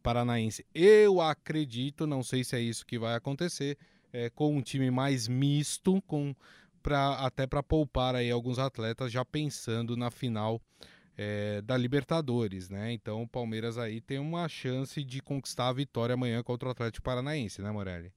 Paranaense. 0.03 0.67
Eu 0.75 1.21
acredito, 1.21 2.07
não 2.07 2.23
sei 2.23 2.43
se 2.43 2.57
é 2.57 2.61
isso 2.61 2.87
que 2.87 2.99
vai 2.99 3.15
acontecer, 3.15 3.79
é, 4.13 4.31
com 4.31 4.57
um 4.57 4.63
time 4.63 4.91
mais 4.91 5.29
misto, 5.29 6.03
com 6.03 6.35
pra, 6.83 7.15
até 7.27 7.47
para 7.47 7.63
poupar 7.63 8.15
aí 8.15 8.31
alguns 8.31 8.59
atletas 8.59 9.13
já 9.13 9.25
pensando 9.25 9.97
na 9.97 10.11
final 10.11 10.61
é, 11.17 11.61
da 11.63 11.77
Libertadores, 11.77 12.69
né? 12.69 12.93
Então 12.93 13.23
o 13.23 13.29
Palmeiras 13.29 13.79
aí 13.79 14.01
tem 14.01 14.19
uma 14.19 14.49
chance 14.49 15.03
de 15.03 15.21
conquistar 15.21 15.69
a 15.69 15.73
vitória 15.73 16.15
amanhã 16.15 16.43
contra 16.43 16.69
o 16.69 16.73
Atlético 16.73 17.05
Paranaense, 17.05 17.63
né, 17.63 17.71
Morelli? 17.71 18.13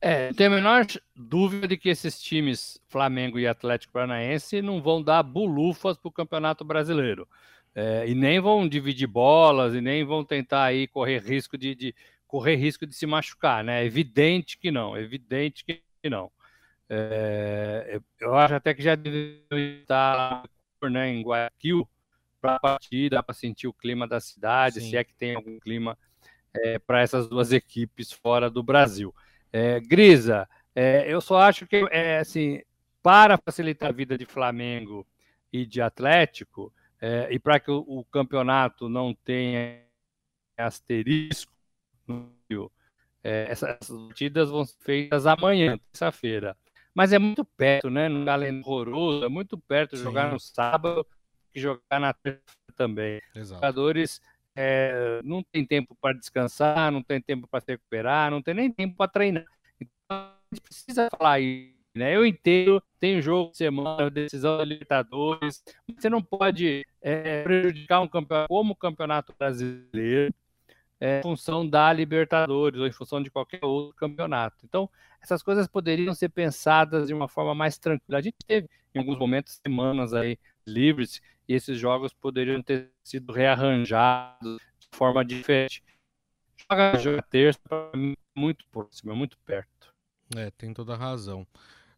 É, 0.00 0.28
não 0.28 0.34
tem 0.34 0.46
a 0.46 0.50
menor 0.50 0.86
dúvida 1.14 1.68
de 1.68 1.76
que 1.76 1.90
esses 1.90 2.20
times, 2.20 2.80
Flamengo 2.88 3.38
e 3.38 3.46
Atlético 3.46 3.92
Paranaense, 3.92 4.62
não 4.62 4.80
vão 4.80 5.02
dar 5.02 5.22
bulufas 5.22 5.96
para 5.98 6.08
o 6.08 6.12
Campeonato 6.12 6.64
Brasileiro. 6.64 7.28
É, 7.74 8.08
e 8.08 8.14
nem 8.14 8.40
vão 8.40 8.68
dividir 8.68 9.06
bolas, 9.06 9.74
e 9.74 9.80
nem 9.80 10.04
vão 10.04 10.24
tentar 10.24 10.64
aí 10.64 10.88
correr 10.88 11.22
risco 11.22 11.56
de, 11.56 11.74
de, 11.74 11.94
correr 12.26 12.56
risco 12.56 12.86
de 12.86 12.94
se 12.94 13.06
machucar, 13.06 13.62
né? 13.62 13.82
É 13.82 13.84
evidente 13.84 14.56
que 14.58 14.70
não, 14.70 14.96
é 14.96 15.02
evidente 15.02 15.64
que 15.64 15.82
não. 16.08 16.30
É, 16.88 18.00
eu 18.18 18.34
acho 18.34 18.54
até 18.54 18.74
que 18.74 18.82
já 18.82 18.94
deve 18.94 19.80
estar 19.82 20.42
né, 20.90 21.10
em 21.10 21.22
Guayaquil 21.22 21.88
para 22.40 22.56
a 22.56 22.60
partida, 22.60 23.22
para 23.22 23.34
sentir 23.34 23.68
o 23.68 23.72
clima 23.72 24.08
da 24.08 24.18
cidade, 24.18 24.80
Sim. 24.80 24.90
se 24.90 24.96
é 24.96 25.04
que 25.04 25.14
tem 25.14 25.36
algum 25.36 25.60
clima 25.60 25.96
é, 26.54 26.78
para 26.78 27.00
essas 27.00 27.28
duas 27.28 27.52
equipes 27.52 28.10
fora 28.10 28.50
do 28.50 28.62
Brasil. 28.62 29.14
É, 29.52 29.80
Grisa, 29.80 30.48
é, 30.74 31.12
eu 31.12 31.20
só 31.20 31.38
acho 31.40 31.66
que 31.66 31.84
é 31.90 32.18
assim, 32.18 32.60
para 33.02 33.36
facilitar 33.38 33.88
a 33.88 33.92
vida 33.92 34.16
de 34.16 34.26
Flamengo 34.26 35.06
e 35.52 35.66
de 35.66 35.80
Atlético, 35.80 36.72
é, 37.00 37.28
e 37.30 37.38
para 37.38 37.58
que 37.58 37.70
o, 37.70 37.84
o, 37.86 38.04
campeonato 38.04 38.88
não 38.88 39.14
tenha 39.14 39.82
asterisco, 40.56 41.52
é, 43.24 43.46
essas, 43.48 43.78
partidas 43.88 44.50
vão 44.50 44.64
ser 44.64 44.76
feitas 44.80 45.26
amanhã, 45.26 45.78
terça-feira 45.92 46.56
mas 46.94 47.12
é 47.12 47.18
muito 47.18 47.44
perto, 47.44 47.88
né? 47.88 48.08
Num 48.08 48.24
galeno 48.24 48.60
horroroso, 48.64 49.24
é 49.24 49.28
muito 49.28 49.56
perto 49.56 49.96
jogar 49.96 50.30
no 50.30 50.38
sábado 50.38 51.06
que 51.52 51.60
jogar 51.60 52.00
na 52.00 52.12
terça 52.12 52.42
também. 52.76 53.20
Exato. 53.34 53.42
Os 53.42 53.48
jogadores 53.48 54.20
é, 54.62 55.20
não 55.24 55.42
tem 55.42 55.64
tempo 55.64 55.96
para 55.98 56.14
descansar, 56.14 56.92
não 56.92 57.02
tem 57.02 57.18
tempo 57.18 57.48
para 57.48 57.60
se 57.60 57.72
recuperar, 57.72 58.30
não 58.30 58.42
tem 58.42 58.52
nem 58.52 58.70
tempo 58.70 58.94
para 58.94 59.10
treinar. 59.10 59.46
Então 59.80 60.18
a 60.18 60.34
gente 60.52 60.60
precisa 60.60 61.08
falar 61.16 61.40
isso. 61.40 61.80
Né? 61.94 62.14
Eu 62.14 62.26
entendo, 62.26 62.82
tem 63.00 63.22
jogo 63.22 63.50
de 63.50 63.56
semana, 63.56 64.10
decisão 64.10 64.58
da 64.58 64.64
Libertadores, 64.64 65.64
você 65.96 66.10
não 66.10 66.22
pode 66.22 66.86
é, 67.00 67.42
prejudicar 67.42 68.00
um 68.00 68.06
campeonato 68.06 68.48
como 68.48 68.74
o 68.74 68.76
Campeonato 68.76 69.34
Brasileiro 69.36 70.32
é, 71.00 71.18
em 71.18 71.22
função 71.22 71.66
da 71.66 71.90
Libertadores 71.92 72.78
ou 72.78 72.86
em 72.86 72.92
função 72.92 73.22
de 73.22 73.30
qualquer 73.30 73.64
outro 73.64 73.96
campeonato. 73.96 74.58
Então, 74.64 74.88
essas 75.22 75.42
coisas 75.42 75.66
poderiam 75.66 76.14
ser 76.14 76.28
pensadas 76.28 77.08
de 77.08 77.14
uma 77.14 77.26
forma 77.26 77.54
mais 77.54 77.78
tranquila. 77.78 78.18
A 78.18 78.22
gente 78.22 78.36
teve, 78.46 78.68
em 78.94 78.98
alguns 78.98 79.18
momentos, 79.18 79.58
semanas 79.66 80.12
aí 80.12 80.38
livres 80.66 81.20
e 81.50 81.54
esses 81.54 81.76
jogos 81.76 82.12
poderiam 82.12 82.62
ter 82.62 82.92
sido 83.02 83.32
rearranjados 83.32 84.60
de 84.78 84.88
forma 84.92 85.24
diferente. 85.24 85.82
Joga, 86.56 86.96
joga 86.96 87.22
terça, 87.22 87.58
muito 88.36 88.64
próximo, 88.70 89.16
muito 89.16 89.36
perto. 89.38 89.92
É, 90.36 90.52
tem 90.52 90.72
toda 90.72 90.94
a 90.94 90.96
razão. 90.96 91.44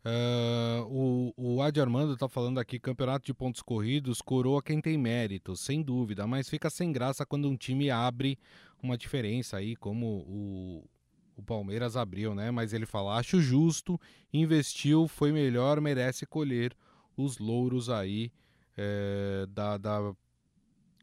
Uh, 0.07 1.35
o, 1.37 1.57
o 1.57 1.63
Adi 1.63 1.83
Armando 1.83 2.15
está 2.15 2.31
falando 2.31 2.59
aqui: 2.59 2.81
campeonato 2.81 3.27
de 3.27 3.35
pontos 3.35 3.61
corridos 3.61 4.23
coroa 4.23 4.63
quem 4.63 4.81
tem 4.81 4.97
mérito, 4.97 5.55
sem 5.55 5.83
dúvida, 5.83 6.27
mas 6.27 6.49
fica 6.49 6.71
sem 6.71 6.91
graça 6.91 7.27
quando 7.27 7.47
um 7.47 7.57
time 7.57 7.91
abre 7.91 8.39
uma 8.83 8.97
diferença 8.97 9.59
aí, 9.59 9.77
como 9.77 10.25
o, 10.27 10.89
o 11.37 11.43
Palmeiras 11.43 11.95
abriu, 11.95 12.35
né? 12.35 12.51
Mas 12.51 12.73
ele 12.73 12.87
fala: 12.87 13.19
acho 13.19 13.39
justo, 13.39 14.01
investiu, 14.33 15.07
foi 15.07 15.31
melhor, 15.31 15.79
merece 15.79 16.25
colher 16.25 16.75
os 17.15 17.37
louros 17.37 17.91
aí 17.91 18.33
é, 18.77 19.47
da, 19.49 19.77
da, 19.77 20.15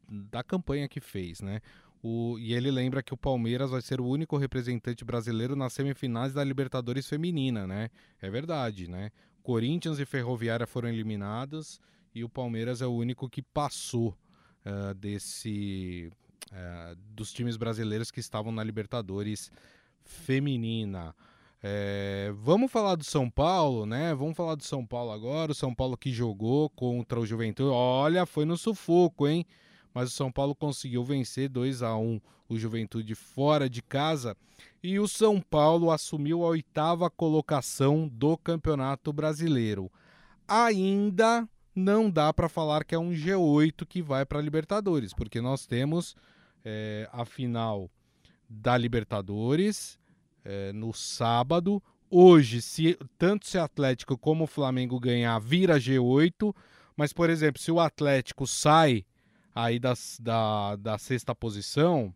da 0.08 0.42
campanha 0.42 0.88
que 0.88 1.00
fez, 1.00 1.40
né? 1.40 1.60
O, 2.02 2.38
e 2.38 2.54
ele 2.54 2.70
lembra 2.70 3.02
que 3.02 3.12
o 3.12 3.16
Palmeiras 3.16 3.70
vai 3.70 3.82
ser 3.82 4.00
o 4.00 4.06
único 4.06 4.36
representante 4.38 5.04
brasileiro 5.04 5.54
nas 5.54 5.74
semifinais 5.74 6.32
da 6.32 6.42
Libertadores 6.42 7.06
Feminina, 7.06 7.66
né? 7.66 7.90
É 8.20 8.30
verdade, 8.30 8.88
né? 8.88 9.10
Corinthians 9.42 9.98
e 9.98 10.06
Ferroviária 10.06 10.66
foram 10.66 10.88
eliminados 10.88 11.80
e 12.14 12.24
o 12.24 12.28
Palmeiras 12.28 12.80
é 12.80 12.86
o 12.86 12.92
único 12.92 13.28
que 13.28 13.42
passou 13.42 14.16
uh, 14.64 14.94
desse 14.94 16.10
uh, 16.50 16.96
dos 17.14 17.32
times 17.32 17.56
brasileiros 17.56 18.10
que 18.10 18.20
estavam 18.20 18.50
na 18.50 18.64
Libertadores 18.64 19.52
Feminina. 20.02 21.14
É, 21.62 22.32
vamos 22.36 22.72
falar 22.72 22.94
do 22.94 23.04
São 23.04 23.28
Paulo, 23.28 23.84
né? 23.84 24.14
Vamos 24.14 24.36
falar 24.36 24.54
do 24.54 24.64
São 24.64 24.86
Paulo 24.86 25.12
agora. 25.12 25.52
O 25.52 25.54
São 25.54 25.74
Paulo 25.74 25.96
que 25.96 26.12
jogou 26.12 26.70
contra 26.70 27.20
o 27.20 27.26
Juventude. 27.26 27.70
Olha, 27.70 28.24
foi 28.24 28.44
no 28.44 28.56
sufoco, 28.56 29.28
hein? 29.28 29.44
mas 29.94 30.10
o 30.10 30.14
São 30.14 30.30
Paulo 30.30 30.54
conseguiu 30.54 31.04
vencer 31.04 31.48
2 31.48 31.82
a 31.82 31.96
1 31.96 32.20
o 32.48 32.58
Juventude 32.58 33.14
fora 33.14 33.68
de 33.68 33.82
casa 33.82 34.36
e 34.82 34.98
o 34.98 35.06
São 35.06 35.40
Paulo 35.40 35.90
assumiu 35.90 36.44
a 36.44 36.48
oitava 36.48 37.08
colocação 37.08 38.08
do 38.08 38.36
Campeonato 38.36 39.12
Brasileiro. 39.12 39.90
Ainda 40.48 41.48
não 41.74 42.10
dá 42.10 42.32
para 42.32 42.48
falar 42.48 42.84
que 42.84 42.94
é 42.94 42.98
um 42.98 43.12
G8 43.12 43.86
que 43.86 44.02
vai 44.02 44.26
para 44.26 44.38
a 44.38 44.42
Libertadores, 44.42 45.14
porque 45.14 45.40
nós 45.40 45.66
temos 45.66 46.16
é, 46.64 47.08
a 47.12 47.24
final 47.24 47.88
da 48.48 48.76
Libertadores 48.76 49.98
é, 50.50 50.72
no 50.72 50.92
sábado. 50.92 51.80
Hoje, 52.10 52.60
se 52.60 52.98
tanto 53.16 53.46
se 53.46 53.56
Atlético 53.56 54.18
como 54.18 54.44
o 54.44 54.48
Flamengo 54.48 54.98
ganhar, 54.98 55.38
vira 55.38 55.78
G8. 55.78 56.52
Mas, 56.96 57.12
por 57.12 57.30
exemplo, 57.30 57.62
se 57.62 57.70
o 57.70 57.78
Atlético 57.78 58.48
sai 58.48 59.06
aí 59.54 59.78
das, 59.78 60.18
da, 60.20 60.74
da 60.74 60.98
sexta 60.98 61.34
posição, 61.34 62.12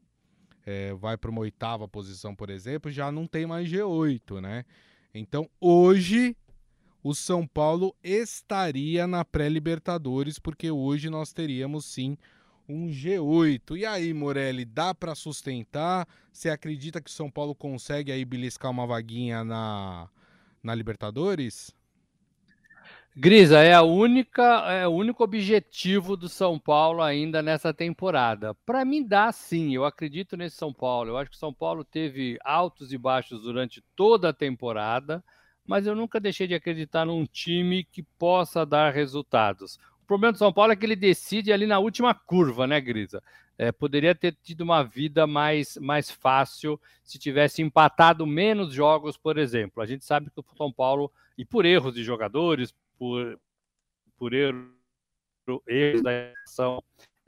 é, 0.66 0.92
vai 0.94 1.16
para 1.16 1.30
uma 1.30 1.42
oitava 1.42 1.86
posição, 1.86 2.34
por 2.34 2.50
exemplo, 2.50 2.90
já 2.90 3.12
não 3.12 3.26
tem 3.26 3.46
mais 3.46 3.68
G8, 3.68 4.40
né? 4.40 4.64
Então 5.14 5.48
hoje 5.60 6.36
o 7.02 7.14
São 7.14 7.46
Paulo 7.46 7.94
estaria 8.02 9.06
na 9.06 9.24
pré-Libertadores, 9.24 10.38
porque 10.38 10.70
hoje 10.70 11.08
nós 11.08 11.32
teríamos 11.32 11.84
sim 11.84 12.16
um 12.68 12.88
G8. 12.88 13.76
E 13.76 13.86
aí, 13.86 14.12
Morelli, 14.12 14.64
dá 14.64 14.94
para 14.94 15.14
sustentar? 15.14 16.06
Você 16.32 16.48
acredita 16.48 17.00
que 17.00 17.10
o 17.10 17.12
São 17.12 17.30
Paulo 17.30 17.54
consegue 17.54 18.10
aí 18.10 18.24
beliscar 18.24 18.70
uma 18.70 18.86
vaguinha 18.86 19.44
na, 19.44 20.08
na 20.62 20.74
Libertadores? 20.74 21.74
Grisa, 23.16 23.60
é 23.60 23.72
a 23.72 23.82
única, 23.82 24.42
é 24.72 24.88
o 24.88 24.90
único 24.90 25.22
objetivo 25.22 26.16
do 26.16 26.28
São 26.28 26.58
Paulo 26.58 27.00
ainda 27.00 27.40
nessa 27.40 27.72
temporada. 27.72 28.54
Para 28.66 28.84
mim 28.84 29.06
dá 29.06 29.30
sim, 29.30 29.72
eu 29.72 29.84
acredito 29.84 30.36
nesse 30.36 30.56
São 30.56 30.72
Paulo. 30.72 31.10
Eu 31.10 31.16
acho 31.16 31.30
que 31.30 31.36
o 31.36 31.38
São 31.38 31.54
Paulo 31.54 31.84
teve 31.84 32.36
altos 32.44 32.92
e 32.92 32.98
baixos 32.98 33.42
durante 33.42 33.80
toda 33.94 34.30
a 34.30 34.32
temporada, 34.32 35.22
mas 35.64 35.86
eu 35.86 35.94
nunca 35.94 36.18
deixei 36.18 36.48
de 36.48 36.54
acreditar 36.54 37.04
num 37.04 37.24
time 37.24 37.84
que 37.84 38.02
possa 38.02 38.66
dar 38.66 38.92
resultados. 38.92 39.78
O 40.04 40.06
problema 40.06 40.32
do 40.32 40.38
São 40.38 40.52
Paulo 40.52 40.70
é 40.70 40.76
que 40.76 40.84
ele 40.84 40.94
decide 40.94 41.50
ali 41.50 41.66
na 41.66 41.78
última 41.78 42.14
curva, 42.14 42.66
né, 42.66 42.78
Grisa? 42.78 43.22
É, 43.56 43.72
poderia 43.72 44.14
ter 44.14 44.36
tido 44.42 44.60
uma 44.60 44.82
vida 44.82 45.26
mais, 45.26 45.78
mais 45.78 46.10
fácil 46.10 46.78
se 47.02 47.18
tivesse 47.18 47.62
empatado 47.62 48.26
menos 48.26 48.74
jogos, 48.74 49.16
por 49.16 49.38
exemplo. 49.38 49.82
A 49.82 49.86
gente 49.86 50.04
sabe 50.04 50.28
que 50.28 50.38
o 50.38 50.56
São 50.58 50.70
Paulo, 50.70 51.10
e 51.38 51.44
por 51.44 51.64
erros 51.64 51.94
de 51.94 52.04
jogadores, 52.04 52.74
por, 52.98 53.40
por 54.18 54.34
erro, 54.34 54.70
erros 55.66 56.02
da 56.02 56.10
ação 56.44 56.82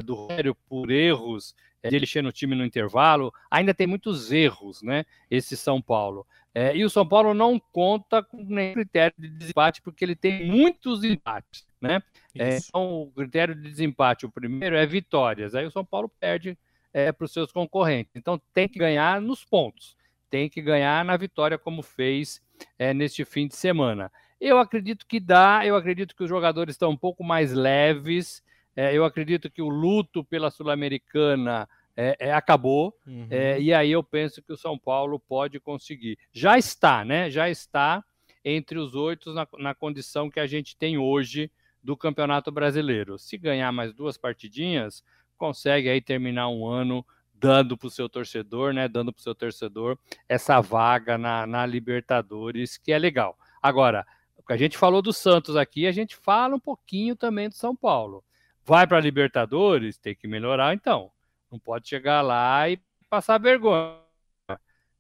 do 0.05 0.15
Rogério, 0.15 0.55
por 0.69 0.91
erros 0.91 1.55
de 1.83 1.97
ele 1.97 2.05
encher 2.05 2.23
no 2.23 2.33
time 2.33 2.55
no 2.55 2.65
intervalo, 2.65 3.33
ainda 3.51 3.73
tem 3.73 3.87
muitos 3.87 4.31
erros, 4.33 4.83
né? 4.83 5.07
Esse 5.31 5.57
São 5.57 5.81
Paulo. 5.81 6.27
É, 6.55 6.77
e 6.77 6.85
o 6.85 6.91
São 6.91 7.07
Paulo 7.07 7.33
não 7.33 7.59
conta 7.59 8.23
com 8.23 8.43
nenhum 8.43 8.75
critério 8.75 9.15
de 9.19 9.29
desempate, 9.31 9.81
porque 9.81 10.05
ele 10.05 10.17
tem 10.17 10.47
muitos 10.47 11.05
empates, 11.05 11.66
né? 11.87 12.03
É, 12.39 12.59
então, 12.59 13.03
o 13.03 13.13
critério 13.13 13.55
de 13.55 13.63
desempate, 13.63 14.27
o 14.27 14.31
primeiro 14.31 14.77
é 14.77 14.85
vitórias. 14.87 15.55
Aí 15.55 15.67
o 15.67 15.71
São 15.71 15.85
Paulo 15.85 16.11
perde 16.21 16.59
é, 16.93 17.13
para 17.13 17.25
os 17.25 17.33
seus 17.33 17.51
concorrentes. 17.53 18.13
Então, 18.15 18.41
tem 18.53 18.69
que 18.69 18.79
ganhar 18.79 19.21
nos 19.21 19.45
pontos, 19.45 19.97
tem 20.29 20.49
que 20.49 20.61
ganhar 20.61 21.05
na 21.05 21.17
vitória, 21.17 21.59
como 21.59 21.83
fez 21.83 22.43
é, 22.79 22.93
neste 22.93 23.25
fim 23.25 23.47
de 23.47 23.57
semana. 23.57 24.11
Eu 24.41 24.59
acredito 24.59 25.07
que 25.07 25.19
dá, 25.19 25.65
eu 25.65 25.77
acredito 25.77 26.15
que 26.15 26.23
os 26.23 26.29
jogadores 26.29 26.75
estão 26.75 26.91
um 26.91 26.97
pouco 26.97 27.25
mais 27.25 27.53
leves, 27.53 28.43
é, 28.75 28.95
eu 28.95 29.05
acredito 29.05 29.51
que 29.51 29.63
o 29.63 29.69
luto 29.69 30.23
pela 30.23 30.51
Sul-Americana 30.51 31.67
é, 31.97 32.17
é, 32.19 32.33
acabou, 32.33 32.95
uhum. 33.07 33.27
É, 33.31 33.59
e 33.59 33.73
aí 33.73 33.91
eu 33.91 34.03
penso 34.03 34.43
que 34.43 34.53
o 34.53 34.57
São 34.57 34.79
Paulo 34.79 35.19
pode 35.19 35.59
conseguir. 35.59 36.19
Já 36.31 36.59
está, 36.59 37.03
né? 37.05 37.31
Já 37.31 37.49
está 37.49 38.05
entre 38.45 38.79
os 38.79 38.95
oito 38.95 39.33
na, 39.33 39.49
na 39.59 39.75
condição 39.75 40.31
que 40.31 40.39
a 40.39 40.47
gente 40.47 40.77
tem 40.77 40.99
hoje 40.99 41.51
do 41.87 41.97
Campeonato 41.97 42.51
Brasileiro. 42.51 43.17
Se 43.17 43.39
ganhar 43.39 43.71
mais 43.71 43.95
duas 43.95 44.19
partidinhas, 44.19 45.05
consegue 45.39 45.89
aí 45.89 46.01
terminar 46.01 46.49
um 46.49 46.67
ano 46.67 47.07
dando 47.33 47.77
para 47.77 47.87
o 47.87 47.91
seu 47.91 48.09
torcedor, 48.09 48.75
né? 48.75 48.89
Dando 48.89 49.13
para 49.13 49.21
o 49.21 49.23
seu 49.23 49.37
torcedor 49.37 49.97
essa 50.29 50.61
vaga 50.61 51.17
na, 51.17 51.47
na 51.47 51.65
Libertadores, 51.65 52.77
que 52.77 52.91
é 52.91 52.99
legal. 52.99 53.39
Agora, 53.63 54.05
a 54.49 54.57
gente 54.57 54.77
falou 54.77 55.01
do 55.01 55.13
Santos 55.13 55.55
aqui, 55.55 55.87
a 55.87 55.93
gente 55.93 56.17
fala 56.17 56.57
um 56.57 56.61
pouquinho 56.61 57.15
também 57.15 57.49
do 57.49 57.55
São 57.55 57.77
Paulo. 57.77 58.25
Vai 58.65 58.85
para 58.85 58.99
a 58.99 59.01
Libertadores, 59.01 59.97
tem 59.97 60.15
que 60.15 60.27
melhorar 60.27 60.75
então. 60.75 61.13
Não 61.49 61.59
pode 61.59 61.89
chegar 61.89 62.21
lá 62.21 62.69
e 62.69 62.81
passar 63.09 63.39
vergonha. 63.39 64.01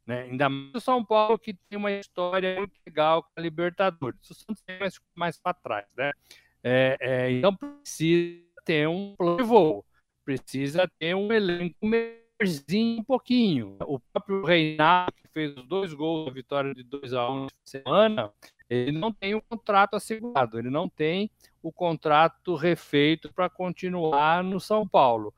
Né? 0.07 0.23
Ainda 0.23 0.49
mais 0.49 0.73
o 0.77 0.81
São 0.81 1.05
Paulo, 1.05 1.37
que 1.37 1.53
tem 1.69 1.77
uma 1.77 1.91
história 1.91 2.55
muito 2.57 2.79
legal 2.87 3.25
com 3.25 3.31
a 3.37 3.41
Libertadores. 3.41 4.31
O 4.31 4.35
Santos 4.35 4.63
tem 4.63 4.79
mais, 4.79 5.01
mais 5.17 5.37
para 5.37 5.53
trás. 5.55 5.87
Né? 5.97 6.13
É, 6.69 6.97
é, 7.01 7.31
então 7.31 7.55
precisa 7.55 8.43
ter 8.65 8.89
um 8.89 9.15
plano 9.17 9.37
de 9.37 9.45
voo, 9.45 9.87
precisa 10.25 10.91
ter 10.99 11.15
um 11.15 11.33
elenco 11.33 11.77
melhorzinho 11.87 13.03
um 13.03 13.05
pouquinho. 13.05 13.77
O 13.83 14.01
próprio 14.01 14.45
Reinaldo, 14.45 15.13
que 15.13 15.29
fez 15.33 15.57
os 15.57 15.65
dois 15.65 15.95
gols 15.95 16.27
da 16.27 16.33
vitória 16.33 16.75
de 16.75 16.83
2 16.83 17.13
a 17.13 17.31
1 17.31 17.33
um 17.33 17.43
na 17.45 17.49
semana, 17.65 18.33
ele 18.69 18.91
não 18.91 19.13
tem 19.13 19.37
o 19.37 19.43
contrato 19.43 19.95
assegurado, 19.95 20.59
ele 20.59 20.69
não 20.69 20.89
tem 20.89 21.31
o 21.63 21.71
contrato 21.71 22.57
refeito 22.57 23.33
para 23.33 23.49
continuar 23.49 24.43
no 24.43 24.59
São 24.59 24.89
Paulo. 24.89 25.33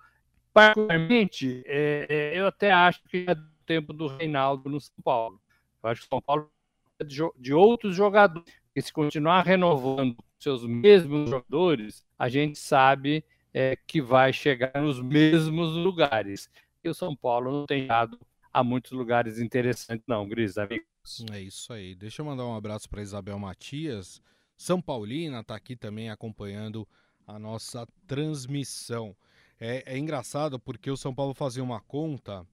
Particularmente, 0.50 1.62
é, 1.66 2.06
é, 2.08 2.40
eu 2.40 2.46
até 2.46 2.72
acho 2.72 3.02
que 3.04 3.26
é 3.28 3.34
do 3.34 3.50
tempo 3.66 3.92
do 3.92 4.06
Reinaldo 4.06 4.70
no 4.70 4.80
São 4.80 4.96
Paulo. 5.04 5.38
Eu 5.82 5.90
acho 5.90 6.00
que 6.00 6.06
o 6.06 6.08
São 6.08 6.22
Paulo 6.22 6.50
é 6.98 7.04
de, 7.04 7.18
de 7.38 7.52
outros 7.52 7.94
jogadores, 7.94 8.50
que 8.74 8.80
se 8.80 8.90
continuar 8.90 9.42
renovando 9.42 10.16
seus 10.38 10.64
mesmos 10.64 11.30
jogadores, 11.30 12.04
a 12.18 12.28
gente 12.28 12.58
sabe 12.58 13.24
é, 13.52 13.76
que 13.86 14.00
vai 14.00 14.32
chegar 14.32 14.80
nos 14.80 15.00
mesmos 15.00 15.74
lugares. 15.74 16.48
E 16.82 16.88
o 16.88 16.94
São 16.94 17.14
Paulo 17.14 17.50
não 17.50 17.66
tem 17.66 17.86
dado 17.86 18.18
a 18.52 18.62
muitos 18.62 18.92
lugares 18.92 19.38
interessantes, 19.38 20.04
não, 20.06 20.28
Gris, 20.28 20.56
amigos. 20.56 20.86
É 21.32 21.40
isso 21.40 21.72
aí. 21.72 21.94
Deixa 21.94 22.22
eu 22.22 22.26
mandar 22.26 22.46
um 22.46 22.54
abraço 22.54 22.88
para 22.88 23.02
Isabel 23.02 23.38
Matias. 23.38 24.20
São 24.56 24.80
Paulina 24.80 25.40
está 25.40 25.54
aqui 25.54 25.76
também 25.76 26.10
acompanhando 26.10 26.86
a 27.26 27.38
nossa 27.38 27.86
transmissão. 28.06 29.16
É, 29.60 29.82
é, 29.86 29.98
engraçado 29.98 30.58
porque 30.58 30.90
o 30.90 30.96
São 30.96 31.14
Paulo 31.14 31.34
fazia 31.34 31.62
uma 31.62 31.80
conta 31.80 32.46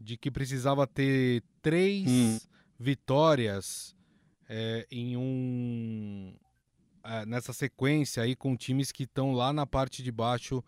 de 0.00 0.16
que 0.16 0.30
precisava 0.30 0.86
ter 0.86 1.42
três 1.62 2.08
hum. 2.08 2.38
vitórias 2.78 3.94
é, 4.48 4.86
em 4.90 5.16
um 5.16 6.34
é, 7.04 7.26
nessa 7.26 7.52
sequência 7.52 8.22
aí 8.22 8.34
com 8.34 8.56
times 8.56 8.92
que 8.92 9.04
estão 9.04 9.32
lá 9.32 9.52
na 9.52 9.66
parte 9.66 10.02
de 10.02 10.12
baixo 10.12 10.62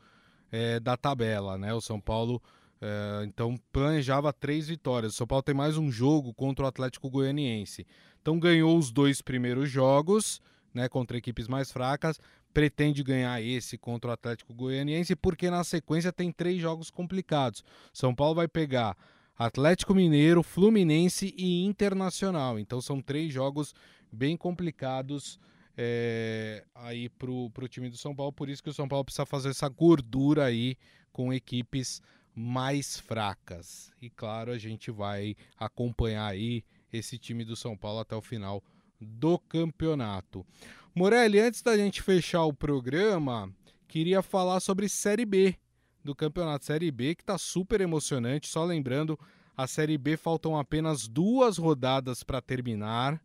é, 0.50 0.78
da 0.78 0.96
tabela, 0.96 1.56
né? 1.56 1.72
O 1.72 1.80
São 1.80 2.00
Paulo 2.00 2.42
é, 2.80 3.24
então 3.24 3.56
planejava 3.72 4.32
três 4.32 4.66
vitórias. 4.66 5.14
O 5.14 5.16
São 5.16 5.26
Paulo 5.26 5.42
tem 5.42 5.54
mais 5.54 5.76
um 5.76 5.90
jogo 5.90 6.34
contra 6.34 6.64
o 6.64 6.68
Atlético 6.68 7.08
Goianiense. 7.08 7.86
Então 8.20 8.40
ganhou 8.40 8.76
os 8.76 8.90
dois 8.90 9.22
primeiros 9.22 9.70
jogos, 9.70 10.40
né, 10.74 10.88
contra 10.88 11.16
equipes 11.16 11.46
mais 11.46 11.70
fracas. 11.70 12.18
Pretende 12.52 13.02
ganhar 13.04 13.40
esse 13.40 13.78
contra 13.78 14.10
o 14.10 14.12
Atlético 14.12 14.52
Goianiense, 14.52 15.14
porque 15.14 15.48
na 15.48 15.62
sequência 15.62 16.12
tem 16.12 16.32
três 16.32 16.60
jogos 16.60 16.90
complicados. 16.90 17.64
São 17.92 18.12
Paulo 18.14 18.34
vai 18.34 18.48
pegar 18.48 18.96
Atlético 19.38 19.94
Mineiro, 19.94 20.42
Fluminense 20.42 21.32
e 21.36 21.64
Internacional. 21.64 22.58
Então 22.58 22.80
são 22.80 23.00
três 23.00 23.32
jogos 23.32 23.72
bem 24.10 24.36
complicados 24.36 25.38
é, 25.76 26.64
aí 26.74 27.08
pro, 27.08 27.50
pro 27.50 27.68
time 27.68 27.88
do 27.88 27.96
São 27.96 28.14
Paulo. 28.14 28.32
Por 28.32 28.48
isso 28.48 28.62
que 28.62 28.70
o 28.70 28.74
São 28.74 28.88
Paulo 28.88 29.04
precisa 29.04 29.26
fazer 29.26 29.50
essa 29.50 29.68
gordura 29.68 30.44
aí 30.44 30.76
com 31.12 31.32
equipes 31.32 32.02
mais 32.34 32.98
fracas. 32.98 33.90
E 34.00 34.08
claro, 34.08 34.52
a 34.52 34.58
gente 34.58 34.90
vai 34.90 35.36
acompanhar 35.58 36.26
aí 36.26 36.64
esse 36.92 37.18
time 37.18 37.44
do 37.44 37.56
São 37.56 37.76
Paulo 37.76 38.00
até 38.00 38.14
o 38.14 38.22
final 38.22 38.62
do 39.00 39.38
campeonato. 39.38 40.46
Morelli, 40.94 41.40
antes 41.40 41.62
da 41.62 41.76
gente 41.76 42.02
fechar 42.02 42.44
o 42.44 42.52
programa, 42.52 43.52
queria 43.88 44.22
falar 44.22 44.60
sobre 44.60 44.88
Série 44.88 45.24
B 45.24 45.56
do 46.04 46.14
campeonato 46.14 46.64
Série 46.64 46.90
B, 46.90 47.14
que 47.14 47.22
está 47.22 47.38
super 47.38 47.80
emocionante. 47.80 48.48
Só 48.48 48.64
lembrando, 48.64 49.18
a 49.56 49.66
Série 49.66 49.96
B 49.96 50.16
faltam 50.16 50.58
apenas 50.58 51.06
duas 51.06 51.58
rodadas 51.58 52.22
para 52.22 52.40
terminar. 52.40 53.22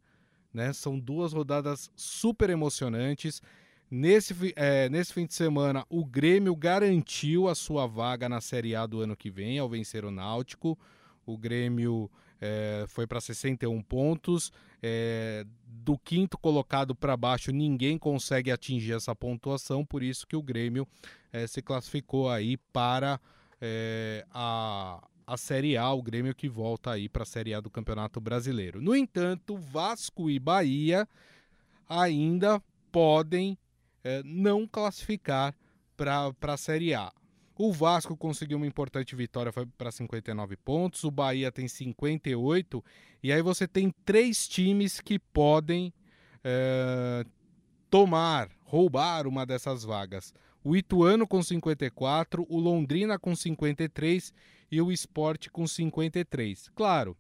Né? 0.57 0.73
São 0.73 0.97
duas 0.99 1.33
rodadas 1.33 1.91
super 1.95 2.49
emocionantes. 2.49 3.43
Nesse, 3.91 4.33
é, 4.55 4.89
nesse 4.89 5.13
fim 5.13 5.27
de 5.27 5.35
semana, 5.35 5.85
o 5.87 6.03
Grêmio 6.03 6.55
garantiu 6.55 7.47
a 7.47 7.53
sua 7.53 7.85
vaga 7.85 8.27
na 8.27 8.41
Série 8.41 8.75
A 8.75 8.87
do 8.87 8.99
ano 8.99 9.15
que 9.15 9.29
vem 9.29 9.59
ao 9.59 9.69
vencer 9.69 10.03
o 10.03 10.09
Náutico. 10.09 10.75
O 11.27 11.37
Grêmio 11.37 12.09
é, 12.41 12.85
foi 12.87 13.05
para 13.05 13.21
61 13.21 13.83
pontos. 13.83 14.51
É, 14.81 15.45
do 15.63 15.95
quinto 15.95 16.39
colocado 16.39 16.95
para 16.95 17.15
baixo, 17.15 17.51
ninguém 17.51 17.95
consegue 17.95 18.51
atingir 18.51 18.93
essa 18.93 19.15
pontuação, 19.15 19.85
por 19.85 20.01
isso 20.01 20.25
que 20.25 20.35
o 20.35 20.41
Grêmio 20.41 20.87
é, 21.31 21.45
se 21.45 21.61
classificou 21.61 22.31
aí 22.31 22.57
para 22.73 23.19
é, 23.61 24.25
a, 24.31 25.07
a 25.27 25.35
Série 25.35 25.75
A, 25.75 25.91
o 25.91 26.01
Grêmio 26.01 26.33
que 26.33 26.47
volta 26.47 26.91
aí 26.91 27.09
para 27.09 27.23
a 27.23 27.25
Série 27.25 27.53
A 27.53 27.59
do 27.59 27.69
Campeonato 27.69 28.21
Brasileiro. 28.21 28.81
No 28.81 28.95
entanto, 28.95 29.57
Vasco 29.57 30.29
e 30.29 30.39
Bahia 30.39 31.05
ainda 31.87 32.63
podem 32.89 33.57
é, 34.05 34.23
não 34.23 34.65
classificar 34.65 35.53
para 35.97 36.33
a 36.41 36.57
Série 36.57 36.93
A. 36.93 37.11
O 37.57 37.73
Vasco 37.73 38.15
conseguiu 38.15 38.55
uma 38.55 38.67
importante 38.67 39.15
vitória, 39.15 39.51
foi 39.51 39.65
para 39.65 39.91
59 39.91 40.55
pontos. 40.55 41.03
O 41.03 41.11
Bahia 41.11 41.51
tem 41.51 41.67
58. 41.67 42.83
E 43.21 43.33
aí 43.33 43.41
você 43.41 43.67
tem 43.67 43.93
três 44.05 44.47
times 44.47 45.01
que 45.01 45.19
podem 45.19 45.91
é, 46.41 47.25
tomar, 47.89 48.49
roubar 48.63 49.27
uma 49.27 49.45
dessas 49.45 49.83
vagas. 49.83 50.33
O 50.63 50.75
Ituano 50.75 51.27
com 51.27 51.41
54, 51.41 52.45
o 52.47 52.59
Londrina 52.59 53.17
com 53.19 53.35
53 53.35 54.31
e 54.71 54.81
o 54.81 54.91
Sport 54.91 55.49
com 55.49 55.65
53. 55.65 56.69
Claro, 56.75 57.15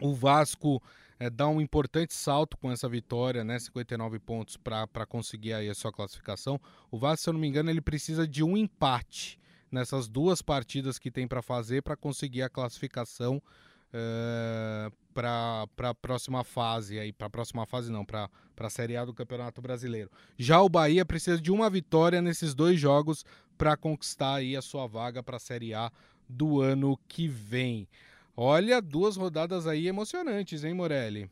o 0.00 0.14
Vasco 0.14 0.82
é, 1.18 1.28
dá 1.28 1.48
um 1.48 1.60
importante 1.60 2.14
salto 2.14 2.56
com 2.56 2.70
essa 2.70 2.88
vitória, 2.88 3.42
né? 3.42 3.58
59 3.58 4.18
pontos 4.20 4.56
para 4.56 5.06
conseguir 5.06 5.52
aí 5.52 5.68
a 5.68 5.74
sua 5.74 5.92
classificação. 5.92 6.60
O 6.90 6.98
Vasco, 6.98 7.24
se 7.24 7.28
eu 7.28 7.32
não 7.32 7.40
me 7.40 7.48
engano, 7.48 7.70
ele 7.70 7.80
precisa 7.80 8.26
de 8.26 8.42
um 8.44 8.56
empate 8.56 9.38
nessas 9.70 10.08
duas 10.08 10.40
partidas 10.40 10.98
que 10.98 11.10
tem 11.10 11.26
para 11.26 11.42
fazer 11.42 11.82
para 11.82 11.96
conseguir 11.96 12.42
a 12.42 12.48
classificação 12.48 13.42
uh, 13.88 14.92
para 15.12 15.66
a 15.90 15.94
próxima 15.94 16.44
fase 16.44 16.98
aí, 16.98 17.12
para 17.12 17.26
a 17.26 17.30
próxima 17.30 17.66
fase 17.66 17.90
não, 17.90 18.04
para 18.04 18.30
a 18.56 18.70
Série 18.70 18.96
A 18.96 19.04
do 19.04 19.12
Campeonato 19.12 19.60
Brasileiro. 19.60 20.10
Já 20.38 20.60
o 20.62 20.68
Bahia 20.68 21.04
precisa 21.04 21.40
de 21.40 21.50
uma 21.50 21.68
vitória 21.68 22.22
nesses 22.22 22.54
dois 22.54 22.78
jogos 22.78 23.24
para 23.56 23.76
conquistar 23.76 24.36
aí 24.36 24.56
a 24.56 24.62
sua 24.62 24.86
vaga 24.86 25.22
para 25.22 25.36
a 25.36 25.40
Série 25.40 25.74
A 25.74 25.90
do 26.28 26.60
ano 26.60 26.98
que 27.08 27.26
vem. 27.28 27.88
Olha, 28.36 28.80
duas 28.80 29.16
rodadas 29.16 29.66
aí 29.66 29.88
emocionantes, 29.88 30.64
hein, 30.64 30.74
Morelli? 30.74 31.30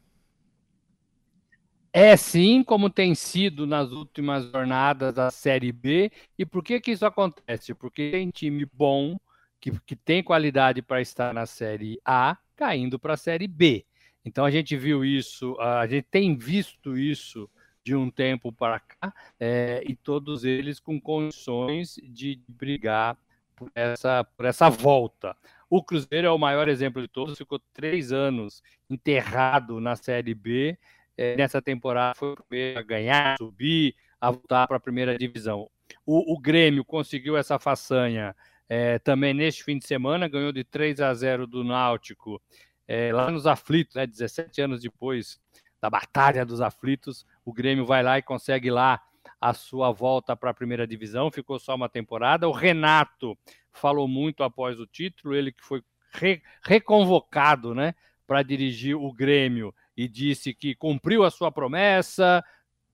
É 1.93 2.15
sim, 2.17 2.63
como 2.63 2.91
tem 2.91 3.15
sido 3.15 3.67
nas 3.67 3.91
últimas 3.91 4.45
jornadas 4.51 5.15
da 5.15 5.31
Série 5.31 5.73
B. 5.73 6.11
E 6.39 6.45
por 6.45 6.63
que 6.63 6.79
que 6.81 6.91
isso 6.93 7.07
acontece? 7.07 7.75
Porque 7.75 8.11
tem 8.11 8.29
time 8.31 8.67
bom, 8.71 9.17
que, 9.61 9.71
que 9.81 9.97
tem 9.97 10.23
qualidade 10.23 10.83
para 10.83 11.01
estar 11.01 11.33
na 11.33 11.47
Série 11.47 11.99
A, 12.05 12.37
caindo 12.55 12.99
para 12.99 13.15
a 13.15 13.17
Série 13.17 13.49
B. 13.49 13.87
Então 14.25 14.45
a 14.45 14.51
gente 14.51 14.77
viu 14.77 15.05
isso, 15.05 15.59
a 15.61 15.87
gente 15.87 16.07
tem 16.11 16.37
visto 16.37 16.99
isso 16.99 17.49
de 17.83 17.95
um 17.95 18.11
tempo 18.11 18.53
para 18.53 18.81
cá, 18.81 19.15
é, 19.39 19.83
e 19.87 19.95
todos 19.95 20.45
eles 20.45 20.81
com 20.81 21.01
condições 21.01 21.99
de 22.03 22.41
brigar 22.49 23.17
por 23.57 23.71
essa, 23.75 24.23
por 24.37 24.47
essa 24.47 24.69
volta. 24.69 25.37
O 25.69 25.83
Cruzeiro 25.83 26.29
é 26.29 26.31
o 26.31 26.39
maior 26.39 26.69
exemplo 26.69 27.03
de 27.03 27.09
todos, 27.09 27.37
ficou 27.37 27.59
três 27.73 28.13
anos 28.13 28.63
enterrado 28.89 29.81
na 29.81 29.97
Série 29.97 30.35
B 30.35 30.79
é, 31.17 31.35
nessa 31.37 31.63
temporada 31.63 32.15
foi 32.15 32.33
o 32.33 32.37
primeiro 32.37 32.79
a 32.79 32.83
ganhar, 32.83 33.37
subir, 33.39 33.95
a 34.21 34.31
voltar 34.31 34.67
para 34.67 34.77
a 34.77 34.81
primeira 34.81 35.17
divisão. 35.17 35.69
O, 36.05 36.35
o, 36.35 36.39
Grêmio 36.39 36.85
conseguiu 36.85 37.37
essa 37.37 37.59
façanha 37.59 38.37
é, 38.69 38.99
também 38.99 39.33
neste 39.33 39.65
fim 39.65 39.79
de 39.79 39.87
semana, 39.87 40.29
ganhou 40.29 40.53
de 40.53 40.63
3 40.63 41.01
a 41.01 41.15
0 41.15 41.47
do 41.47 41.65
Náutico, 41.65 42.41
é, 42.87 43.13
lá 43.13 43.31
nos 43.31 43.47
aflitos, 43.47 43.95
né, 43.95 44.07
17 44.07 44.61
anos 44.61 44.83
depois 44.83 45.41
da 45.81 45.89
Batalha 45.89 46.45
dos 46.45 46.61
Aflitos, 46.61 47.27
o 47.45 47.53
Grêmio 47.53 47.87
vai 47.87 48.03
lá 48.03 48.19
e 48.19 48.23
consegue 48.23 48.71
lá 48.71 49.01
a 49.49 49.55
sua 49.55 49.93
volta 49.93 50.35
para 50.37 50.51
a 50.51 50.55
primeira 50.55 50.87
divisão, 50.87 51.31
ficou 51.31 51.59
só 51.59 51.75
uma 51.75 51.89
temporada. 51.89 52.49
O 52.49 52.53
Renato 52.53 53.39
falou 53.73 54.09
muito 54.09 54.43
após 54.43 54.81
o 54.81 54.87
título, 54.87 55.35
ele 55.35 55.53
que 55.53 55.65
foi 55.65 55.83
re, 56.13 56.43
reconvocado 56.63 57.75
né, 57.75 57.95
para 58.27 58.43
dirigir 58.43 58.97
o 58.97 59.13
Grêmio 59.13 59.73
e 59.97 60.09
disse 60.09 60.53
que 60.53 60.75
cumpriu 60.75 61.23
a 61.23 61.31
sua 61.31 61.53
promessa, 61.53 62.45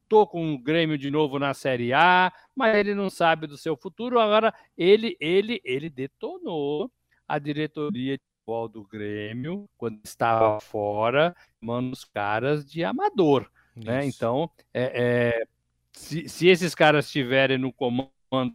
estou 0.02 0.26
com 0.26 0.52
o 0.52 0.58
Grêmio 0.58 0.98
de 0.98 1.10
novo 1.10 1.38
na 1.38 1.54
Série 1.54 1.94
A, 1.94 2.30
mas 2.54 2.76
ele 2.76 2.94
não 2.94 3.08
sabe 3.08 3.46
do 3.46 3.56
seu 3.56 3.74
futuro. 3.74 4.20
Agora, 4.20 4.52
ele, 4.76 5.16
ele, 5.18 5.58
ele 5.64 5.88
detonou 5.88 6.92
a 7.26 7.38
diretoria 7.38 8.18
de 8.18 8.24
futebol 8.40 8.68
do 8.68 8.84
Grêmio 8.84 9.66
quando 9.78 10.00
estava 10.04 10.60
fora, 10.60 11.34
manda 11.58 11.94
os 11.94 12.04
caras 12.04 12.62
de 12.64 12.84
amador. 12.84 13.50
Né? 13.74 14.04
Então, 14.04 14.50
é, 14.74 14.92
é, 14.94 15.44
se, 15.92 16.28
se, 16.28 16.48
esses 16.48 16.74
caras 16.74 17.06
estiverem 17.06 17.58
no 17.58 17.72
comando, 17.72 18.10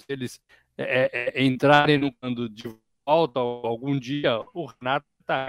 eles 0.07 0.39
é, 0.77 1.33
é, 1.35 1.41
é 1.41 1.43
entrarem 1.43 1.97
no 1.97 2.11
comando 2.13 2.49
de 2.49 2.63
volta 3.05 3.39
algum 3.39 3.97
dia, 3.97 4.43
o 4.53 4.65
Renato 4.65 5.05
está 5.21 5.47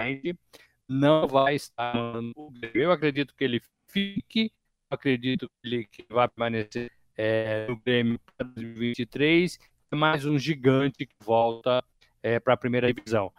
não 0.87 1.27
vai 1.27 1.55
estar 1.55 1.93
no 1.93 2.51
Grêmio. 2.51 2.81
Eu 2.81 2.91
acredito 2.91 3.35
que 3.35 3.43
ele 3.43 3.61
fique, 3.87 4.51
acredito 4.89 5.47
que 5.47 5.67
ele 5.67 5.85
que 5.85 6.05
vai 6.09 6.27
permanecer 6.27 6.91
é, 7.15 7.67
no 7.67 7.77
Grêmio 7.77 8.19
para 8.35 8.47
2023. 8.47 9.59
É 9.91 9.95
mais 9.95 10.25
um 10.25 10.37
gigante 10.39 11.05
que 11.05 11.15
volta 11.23 11.83
é, 12.23 12.39
para 12.39 12.55
a 12.55 12.57
primeira 12.57 12.91
divisão. 12.91 13.31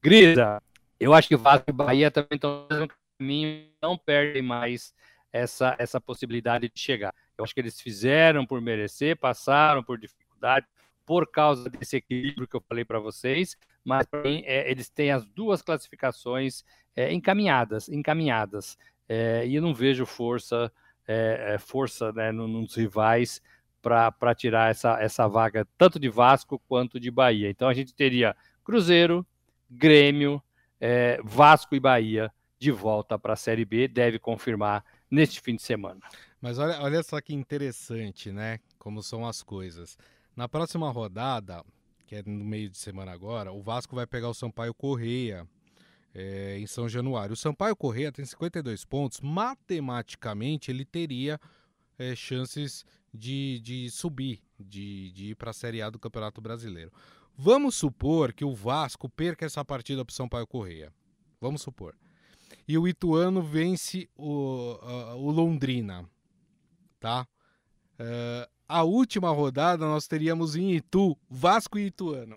Grisa, 0.00 0.62
eu 0.98 1.12
acho 1.12 1.28
que 1.28 1.36
Vasco 1.36 1.70
e 1.70 1.72
Bahia 1.72 2.10
também 2.10 2.36
estão 2.36 2.66
no 2.70 2.88
caminho, 3.18 3.68
não 3.82 3.98
perdem 3.98 4.42
mais 4.42 4.94
essa, 5.32 5.74
essa 5.78 6.00
possibilidade 6.00 6.70
de 6.72 6.80
chegar. 6.80 7.14
Eu 7.36 7.44
acho 7.44 7.54
que 7.54 7.60
eles 7.60 7.80
fizeram 7.80 8.46
por 8.46 8.60
merecer, 8.60 9.16
passaram 9.16 9.82
por 9.82 9.98
dificuldade, 9.98 10.66
por 11.04 11.30
causa 11.30 11.68
desse 11.68 11.96
equilíbrio 11.96 12.46
que 12.46 12.56
eu 12.56 12.60
falei 12.60 12.84
para 12.84 12.98
vocês, 12.98 13.56
mas 13.84 14.06
para 14.06 14.22
mim 14.22 14.42
é, 14.44 14.70
eles 14.70 14.88
têm 14.88 15.10
as 15.10 15.24
duas 15.26 15.62
classificações 15.62 16.64
é, 16.94 17.12
encaminhadas, 17.12 17.88
encaminhadas. 17.88 18.78
É, 19.08 19.46
e 19.46 19.56
eu 19.56 19.62
não 19.62 19.74
vejo 19.74 20.06
força, 20.06 20.72
é, 21.06 21.54
é, 21.54 21.58
força 21.58 22.12
né, 22.12 22.30
nos 22.30 22.74
rivais 22.74 23.42
para 23.82 24.34
tirar 24.34 24.70
essa, 24.70 25.00
essa 25.02 25.26
vaga 25.26 25.66
tanto 25.76 25.98
de 25.98 26.08
Vasco 26.08 26.62
quanto 26.68 27.00
de 27.00 27.10
Bahia. 27.10 27.50
Então 27.50 27.68
a 27.68 27.74
gente 27.74 27.92
teria 27.92 28.36
Cruzeiro, 28.62 29.26
Grêmio, 29.68 30.40
é, 30.80 31.20
Vasco 31.24 31.74
e 31.74 31.80
Bahia 31.80 32.32
de 32.58 32.70
volta 32.70 33.18
para 33.18 33.32
a 33.32 33.36
Série 33.36 33.64
B, 33.64 33.88
deve 33.88 34.20
confirmar 34.20 34.84
neste 35.10 35.40
fim 35.40 35.56
de 35.56 35.62
semana. 35.62 36.00
Mas 36.42 36.58
olha, 36.58 36.80
olha 36.80 37.02
só 37.04 37.20
que 37.20 37.32
interessante, 37.32 38.32
né? 38.32 38.58
Como 38.76 39.00
são 39.00 39.24
as 39.24 39.44
coisas. 39.44 39.96
Na 40.34 40.48
próxima 40.48 40.90
rodada, 40.90 41.64
que 42.04 42.16
é 42.16 42.22
no 42.26 42.44
meio 42.44 42.68
de 42.68 42.76
semana 42.76 43.12
agora, 43.12 43.52
o 43.52 43.62
Vasco 43.62 43.94
vai 43.94 44.08
pegar 44.08 44.28
o 44.28 44.34
Sampaio 44.34 44.74
Correia 44.74 45.46
é, 46.12 46.58
em 46.58 46.66
São 46.66 46.88
Januário. 46.88 47.34
O 47.34 47.36
Sampaio 47.36 47.76
Correia 47.76 48.10
tem 48.10 48.24
52 48.24 48.84
pontos. 48.84 49.20
Matematicamente, 49.20 50.68
ele 50.68 50.84
teria 50.84 51.40
é, 51.96 52.16
chances 52.16 52.84
de, 53.14 53.60
de 53.60 53.88
subir, 53.88 54.42
de, 54.58 55.12
de 55.12 55.26
ir 55.30 55.36
para 55.36 55.50
a 55.50 55.54
Série 55.54 55.80
A 55.80 55.90
do 55.90 55.98
Campeonato 55.98 56.40
Brasileiro. 56.40 56.92
Vamos 57.38 57.76
supor 57.76 58.32
que 58.32 58.44
o 58.44 58.52
Vasco 58.52 59.08
perca 59.08 59.46
essa 59.46 59.64
partida 59.64 60.04
para 60.04 60.12
o 60.12 60.14
Sampaio 60.14 60.46
Correia. 60.46 60.92
Vamos 61.40 61.62
supor. 61.62 61.94
E 62.66 62.76
o 62.76 62.88
Ituano 62.88 63.42
vence 63.42 64.08
o, 64.16 64.76
o 65.16 65.30
Londrina. 65.30 66.04
Tá? 67.02 67.26
Uh, 68.00 68.48
a 68.68 68.84
última 68.84 69.30
rodada 69.30 69.84
nós 69.84 70.06
teríamos 70.06 70.56
em 70.56 70.72
Itu, 70.72 71.18
Vasco 71.28 71.78
e 71.78 71.86
Ituano. 71.86 72.36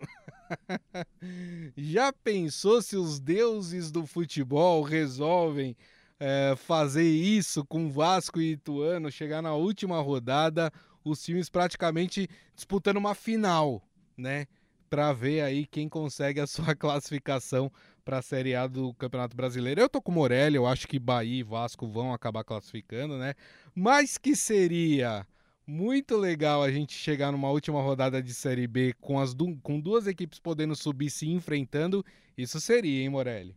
Já 1.77 2.11
pensou 2.11 2.81
se 2.81 2.97
os 2.97 3.19
deuses 3.19 3.91
do 3.91 4.05
futebol 4.05 4.81
resolvem 4.81 5.77
é, 6.19 6.55
fazer 6.57 7.07
isso 7.07 7.63
com 7.65 7.89
Vasco 7.89 8.41
e 8.41 8.53
Ituano, 8.53 9.11
chegar 9.11 9.41
na 9.41 9.53
última 9.53 10.01
rodada, 10.01 10.71
os 11.03 11.21
times 11.21 11.49
praticamente 11.49 12.27
disputando 12.55 12.97
uma 12.97 13.15
final, 13.15 13.81
né? 14.17 14.47
Para 14.89 15.13
ver 15.13 15.41
aí 15.41 15.65
quem 15.65 15.87
consegue 15.87 16.39
a 16.39 16.47
sua 16.47 16.73
classificação 16.75 17.71
para 18.05 18.19
a 18.19 18.21
Série 18.21 18.55
A 18.55 18.67
do 18.67 18.93
Campeonato 18.93 19.35
Brasileiro. 19.35 19.81
Eu 19.81 19.89
tô 19.89 19.99
com 19.99 20.11
Morelli, 20.11 20.55
eu 20.55 20.67
acho 20.67 20.87
que 20.87 20.99
Bahia 20.99 21.39
e 21.39 21.43
Vasco 21.43 21.87
vão 21.87 22.13
acabar 22.13 22.43
classificando, 22.43 23.17
né? 23.17 23.33
Mas 23.73 24.17
que 24.19 24.35
seria 24.35 25.25
muito 25.65 26.15
legal 26.15 26.61
a 26.61 26.71
gente 26.71 26.93
chegar 26.93 27.31
numa 27.31 27.49
última 27.49 27.81
rodada 27.81 28.21
de 28.21 28.31
Série 28.33 28.67
B 28.67 28.93
com, 29.01 29.19
as 29.19 29.33
du 29.33 29.57
com 29.63 29.79
duas 29.79 30.05
equipes 30.05 30.39
podendo 30.39 30.75
subir 30.75 31.09
se 31.09 31.27
enfrentando. 31.27 32.05
Isso 32.37 32.61
seria, 32.61 33.01
hein, 33.01 33.09
Morelli? 33.09 33.55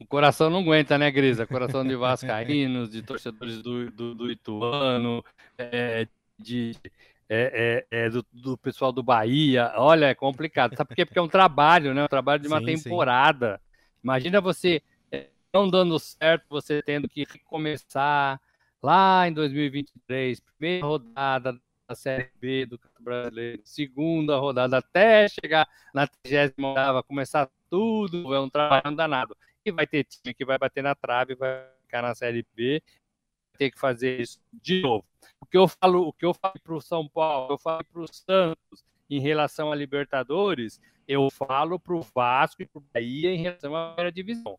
O 0.00 0.06
coração 0.06 0.50
não 0.50 0.60
aguenta, 0.60 0.98
né, 0.98 1.10
Grisa? 1.10 1.46
Coração 1.46 1.84
de 1.86 1.94
Vascaínos, 1.94 2.90
de 2.90 3.02
torcedores 3.02 3.62
do, 3.62 3.90
do, 3.90 4.14
do 4.14 4.30
Ituano, 4.30 5.24
é, 5.56 6.06
de, 6.38 6.76
é, 7.28 7.84
é, 7.90 8.06
é 8.06 8.10
do, 8.10 8.24
do, 8.32 8.56
pessoal 8.56 8.92
do 8.92 9.02
Bahia. 9.02 9.72
Olha, 9.76 10.06
é 10.06 10.14
complicado. 10.14 10.76
Sabe 10.76 10.88
por 10.88 10.94
quê? 10.94 11.04
Porque 11.04 11.18
é 11.18 11.22
um 11.22 11.28
trabalho, 11.28 11.94
né? 11.94 12.04
Um 12.04 12.08
trabalho 12.08 12.40
de 12.40 12.48
uma 12.48 12.60
sim, 12.60 12.66
temporada. 12.66 13.60
Sim. 13.62 14.00
Imagina 14.04 14.40
você 14.40 14.82
não 15.52 15.68
dando 15.68 15.98
certo, 15.98 16.46
você 16.48 16.82
tendo 16.82 17.08
que 17.08 17.24
recomeçar 17.24 18.40
lá 18.82 19.26
em 19.26 19.32
2023, 19.32 20.40
primeira 20.40 20.86
rodada 20.86 21.58
da 21.88 21.94
Série 21.94 22.30
B 22.40 22.66
do 22.66 22.78
Campeonato 22.78 23.02
Brasileiro, 23.02 23.62
segunda 23.64 24.36
rodada, 24.36 24.78
até 24.78 25.26
chegar 25.28 25.66
na 25.94 26.06
30 26.06 26.54
rodada, 26.60 27.02
começar 27.02 27.50
tudo, 27.70 28.34
é 28.34 28.40
um 28.40 28.50
trabalho 28.50 28.94
danado. 28.94 29.36
E 29.64 29.72
vai 29.72 29.86
ter 29.86 30.04
time 30.04 30.34
que 30.34 30.44
vai 30.44 30.58
bater 30.58 30.82
na 30.82 30.94
trave, 30.94 31.34
vai 31.34 31.64
ficar 31.82 32.02
na 32.02 32.14
Série 32.14 32.46
B, 32.54 32.82
ter 33.58 33.70
que 33.70 33.78
fazer 33.78 34.20
isso 34.20 34.40
de 34.62 34.80
novo. 34.80 35.04
O 35.40 35.46
que 35.46 35.58
eu 35.58 35.66
falo, 35.68 36.08
o 36.08 36.12
que 36.12 36.24
eu 36.24 36.32
falo 36.32 36.54
para 36.62 36.74
o 36.74 36.80
São 36.80 37.06
Paulo, 37.08 37.54
eu 37.54 37.58
falo 37.58 37.84
para 37.84 38.00
o 38.00 38.06
Santos 38.06 38.84
em 39.10 39.20
relação 39.20 39.72
a 39.72 39.74
Libertadores, 39.74 40.80
eu 41.06 41.28
falo 41.30 41.78
para 41.78 41.94
o 41.94 42.02
Vasco 42.14 42.62
e 42.62 42.66
para 42.66 42.78
o 42.78 42.84
Bahia 42.92 43.32
em 43.32 43.38
relação 43.38 43.74
à 43.74 43.88
primeira 43.88 44.12
divisão. 44.12 44.58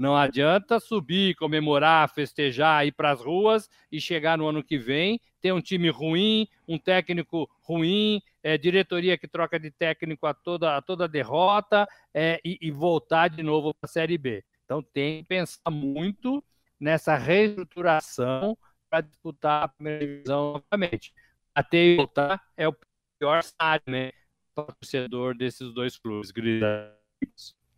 Não 0.00 0.16
adianta 0.16 0.80
subir, 0.80 1.34
comemorar, 1.34 2.08
festejar, 2.08 2.86
ir 2.86 2.92
para 2.92 3.10
as 3.10 3.20
ruas 3.20 3.68
e 3.92 4.00
chegar 4.00 4.38
no 4.38 4.48
ano 4.48 4.64
que 4.64 4.78
vem, 4.78 5.20
ter 5.42 5.52
um 5.52 5.60
time 5.60 5.90
ruim, 5.90 6.48
um 6.66 6.78
técnico 6.78 7.50
ruim, 7.60 8.22
é, 8.42 8.56
diretoria 8.56 9.18
que 9.18 9.28
troca 9.28 9.60
de 9.60 9.70
técnico 9.70 10.26
a 10.26 10.32
toda, 10.32 10.74
a 10.74 10.80
toda 10.80 11.06
derrota 11.06 11.86
é, 12.14 12.40
e, 12.42 12.56
e 12.62 12.70
voltar 12.70 13.28
de 13.28 13.42
novo 13.42 13.74
para 13.74 13.86
a 13.86 13.92
Série 13.92 14.16
B. 14.16 14.42
Então 14.64 14.82
tem 14.82 15.18
que 15.18 15.28
pensar 15.28 15.70
muito 15.70 16.42
nessa 16.80 17.16
reestruturação 17.16 18.56
para 18.88 19.02
disputar 19.02 19.64
a 19.64 19.68
primeira 19.68 20.06
divisão 20.06 20.62
novamente. 20.72 21.12
Até 21.54 21.96
voltar 21.96 22.42
é 22.56 22.66
o 22.66 22.74
pior 23.18 23.42
cenário 23.42 23.84
né, 23.86 24.12
torcedor 24.54 25.36
desses 25.36 25.72
dois 25.72 25.98
clubes. 25.98 26.32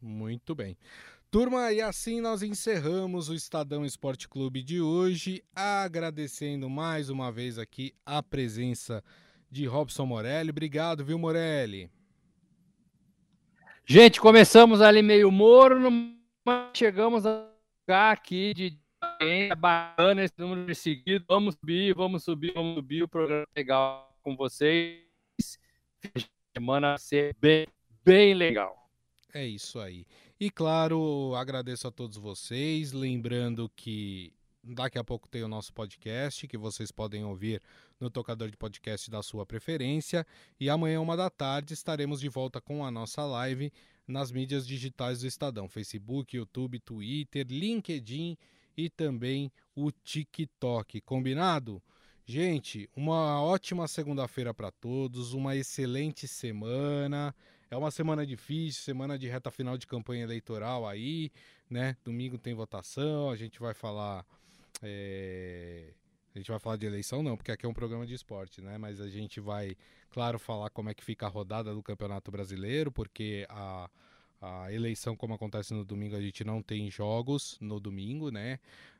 Muito 0.00 0.54
bem. 0.54 0.76
Turma, 1.30 1.72
e 1.72 1.80
assim 1.80 2.20
nós 2.20 2.42
encerramos 2.42 3.30
o 3.30 3.34
Estadão 3.34 3.86
Esporte 3.86 4.28
Clube 4.28 4.62
de 4.62 4.82
hoje, 4.82 5.42
agradecendo 5.54 6.68
mais 6.68 7.08
uma 7.08 7.32
vez 7.32 7.58
aqui 7.58 7.94
a 8.04 8.22
presença 8.22 9.02
de 9.50 9.66
Robson 9.66 10.04
Morelli. 10.04 10.50
Obrigado, 10.50 11.04
viu, 11.04 11.18
Morelli? 11.18 11.90
Gente, 13.84 14.20
começamos 14.20 14.80
ali 14.80 15.02
meio 15.02 15.30
morno, 15.30 15.90
mas 16.44 16.70
chegamos 16.74 17.24
a 17.24 17.48
ficar 17.80 18.12
aqui 18.12 18.52
de 18.54 18.78
bacana 19.56 20.24
esse 20.24 20.34
número 20.38 20.66
de 20.66 20.74
seguido. 20.74 21.24
Vamos 21.28 21.54
subir, 21.54 21.94
vamos 21.94 22.24
subir, 22.24 22.52
vamos 22.52 22.74
subir. 22.74 23.02
O 23.02 23.08
programa 23.08 23.46
é 23.54 23.60
legal 23.60 24.16
com 24.22 24.36
vocês. 24.36 25.02
Semana 26.56 26.98
ser 26.98 27.34
bem, 27.40 27.66
bem 28.04 28.34
legal. 28.34 28.76
É 29.32 29.46
isso 29.46 29.78
aí. 29.78 30.06
E 30.38 30.50
claro, 30.50 31.34
agradeço 31.36 31.86
a 31.86 31.90
todos 31.90 32.16
vocês, 32.16 32.92
lembrando 32.92 33.70
que 33.74 34.32
daqui 34.62 34.98
a 34.98 35.04
pouco 35.04 35.28
tem 35.28 35.42
o 35.42 35.48
nosso 35.48 35.72
podcast, 35.72 36.46
que 36.46 36.58
vocês 36.58 36.92
podem 36.92 37.24
ouvir 37.24 37.62
no 37.98 38.10
tocador 38.10 38.50
de 38.50 38.56
podcast 38.56 39.10
da 39.10 39.22
sua 39.22 39.46
preferência. 39.46 40.26
E 40.60 40.68
amanhã, 40.68 41.00
uma 41.00 41.16
da 41.16 41.30
tarde, 41.30 41.74
estaremos 41.74 42.20
de 42.20 42.28
volta 42.28 42.60
com 42.60 42.84
a 42.84 42.90
nossa 42.90 43.24
live 43.24 43.72
nas 44.06 44.30
mídias 44.30 44.66
digitais 44.66 45.20
do 45.20 45.26
Estadão: 45.26 45.68
Facebook, 45.68 46.36
YouTube, 46.36 46.78
Twitter, 46.80 47.46
LinkedIn 47.48 48.36
e 48.76 48.88
também 48.88 49.50
o 49.74 49.90
TikTok. 49.90 51.00
Combinado? 51.00 51.82
Gente, 52.24 52.88
uma 52.96 53.42
ótima 53.42 53.88
segunda-feira 53.88 54.54
para 54.54 54.70
todos, 54.70 55.32
uma 55.32 55.56
excelente 55.56 56.28
semana. 56.28 57.34
É 57.70 57.76
uma 57.76 57.90
semana 57.90 58.24
difícil, 58.24 58.82
semana 58.82 59.18
de 59.18 59.28
reta 59.28 59.50
final 59.50 59.76
de 59.76 59.86
campanha 59.86 60.22
eleitoral 60.22 60.86
aí, 60.86 61.32
né? 61.68 61.96
Domingo 62.04 62.38
tem 62.38 62.54
votação, 62.54 63.30
a 63.30 63.36
gente 63.36 63.58
vai 63.58 63.74
falar. 63.74 64.24
É... 64.82 65.92
A 66.34 66.38
gente 66.38 66.50
vai 66.50 66.58
falar 66.58 66.76
de 66.76 66.86
eleição, 66.86 67.22
não, 67.22 67.36
porque 67.36 67.52
aqui 67.52 67.66
é 67.66 67.68
um 67.68 67.74
programa 67.74 68.06
de 68.06 68.14
esporte, 68.14 68.62
né? 68.62 68.78
Mas 68.78 69.00
a 69.00 69.08
gente 69.08 69.38
vai, 69.40 69.76
claro, 70.10 70.38
falar 70.38 70.70
como 70.70 70.88
é 70.88 70.94
que 70.94 71.04
fica 71.04 71.26
a 71.26 71.28
rodada 71.28 71.74
do 71.74 71.82
Campeonato 71.82 72.30
Brasileiro, 72.30 72.90
porque 72.90 73.46
a, 73.50 73.90
a 74.42 74.72
eleição, 74.72 75.16
como 75.16 75.34
acontece 75.34 75.72
no 75.72 75.84
domingo, 75.84 76.16
a 76.16 76.20
gente 76.20 76.42
não 76.42 76.60
tem 76.60 76.90
jogos 76.90 77.56
no 77.60 77.78
domingo, 77.78 78.30
né? 78.30 78.58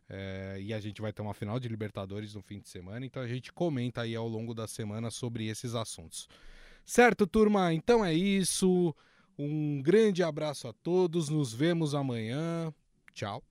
É, 0.08 0.58
e 0.60 0.72
a 0.72 0.78
gente 0.80 1.02
vai 1.02 1.12
ter 1.12 1.20
uma 1.20 1.34
final 1.34 1.58
de 1.58 1.68
Libertadores 1.68 2.34
no 2.34 2.42
fim 2.42 2.60
de 2.60 2.68
semana, 2.68 3.04
então 3.04 3.20
a 3.20 3.26
gente 3.26 3.52
comenta 3.52 4.02
aí 4.02 4.14
ao 4.14 4.28
longo 4.28 4.54
da 4.54 4.68
semana 4.68 5.10
sobre 5.10 5.46
esses 5.46 5.74
assuntos. 5.74 6.28
Certo, 6.84 7.26
turma? 7.26 7.72
Então 7.74 8.04
é 8.04 8.14
isso. 8.14 8.94
Um 9.38 9.82
grande 9.82 10.22
abraço 10.22 10.68
a 10.68 10.72
todos. 10.72 11.28
Nos 11.28 11.52
vemos 11.52 11.94
amanhã. 11.94 12.72
Tchau. 13.14 13.42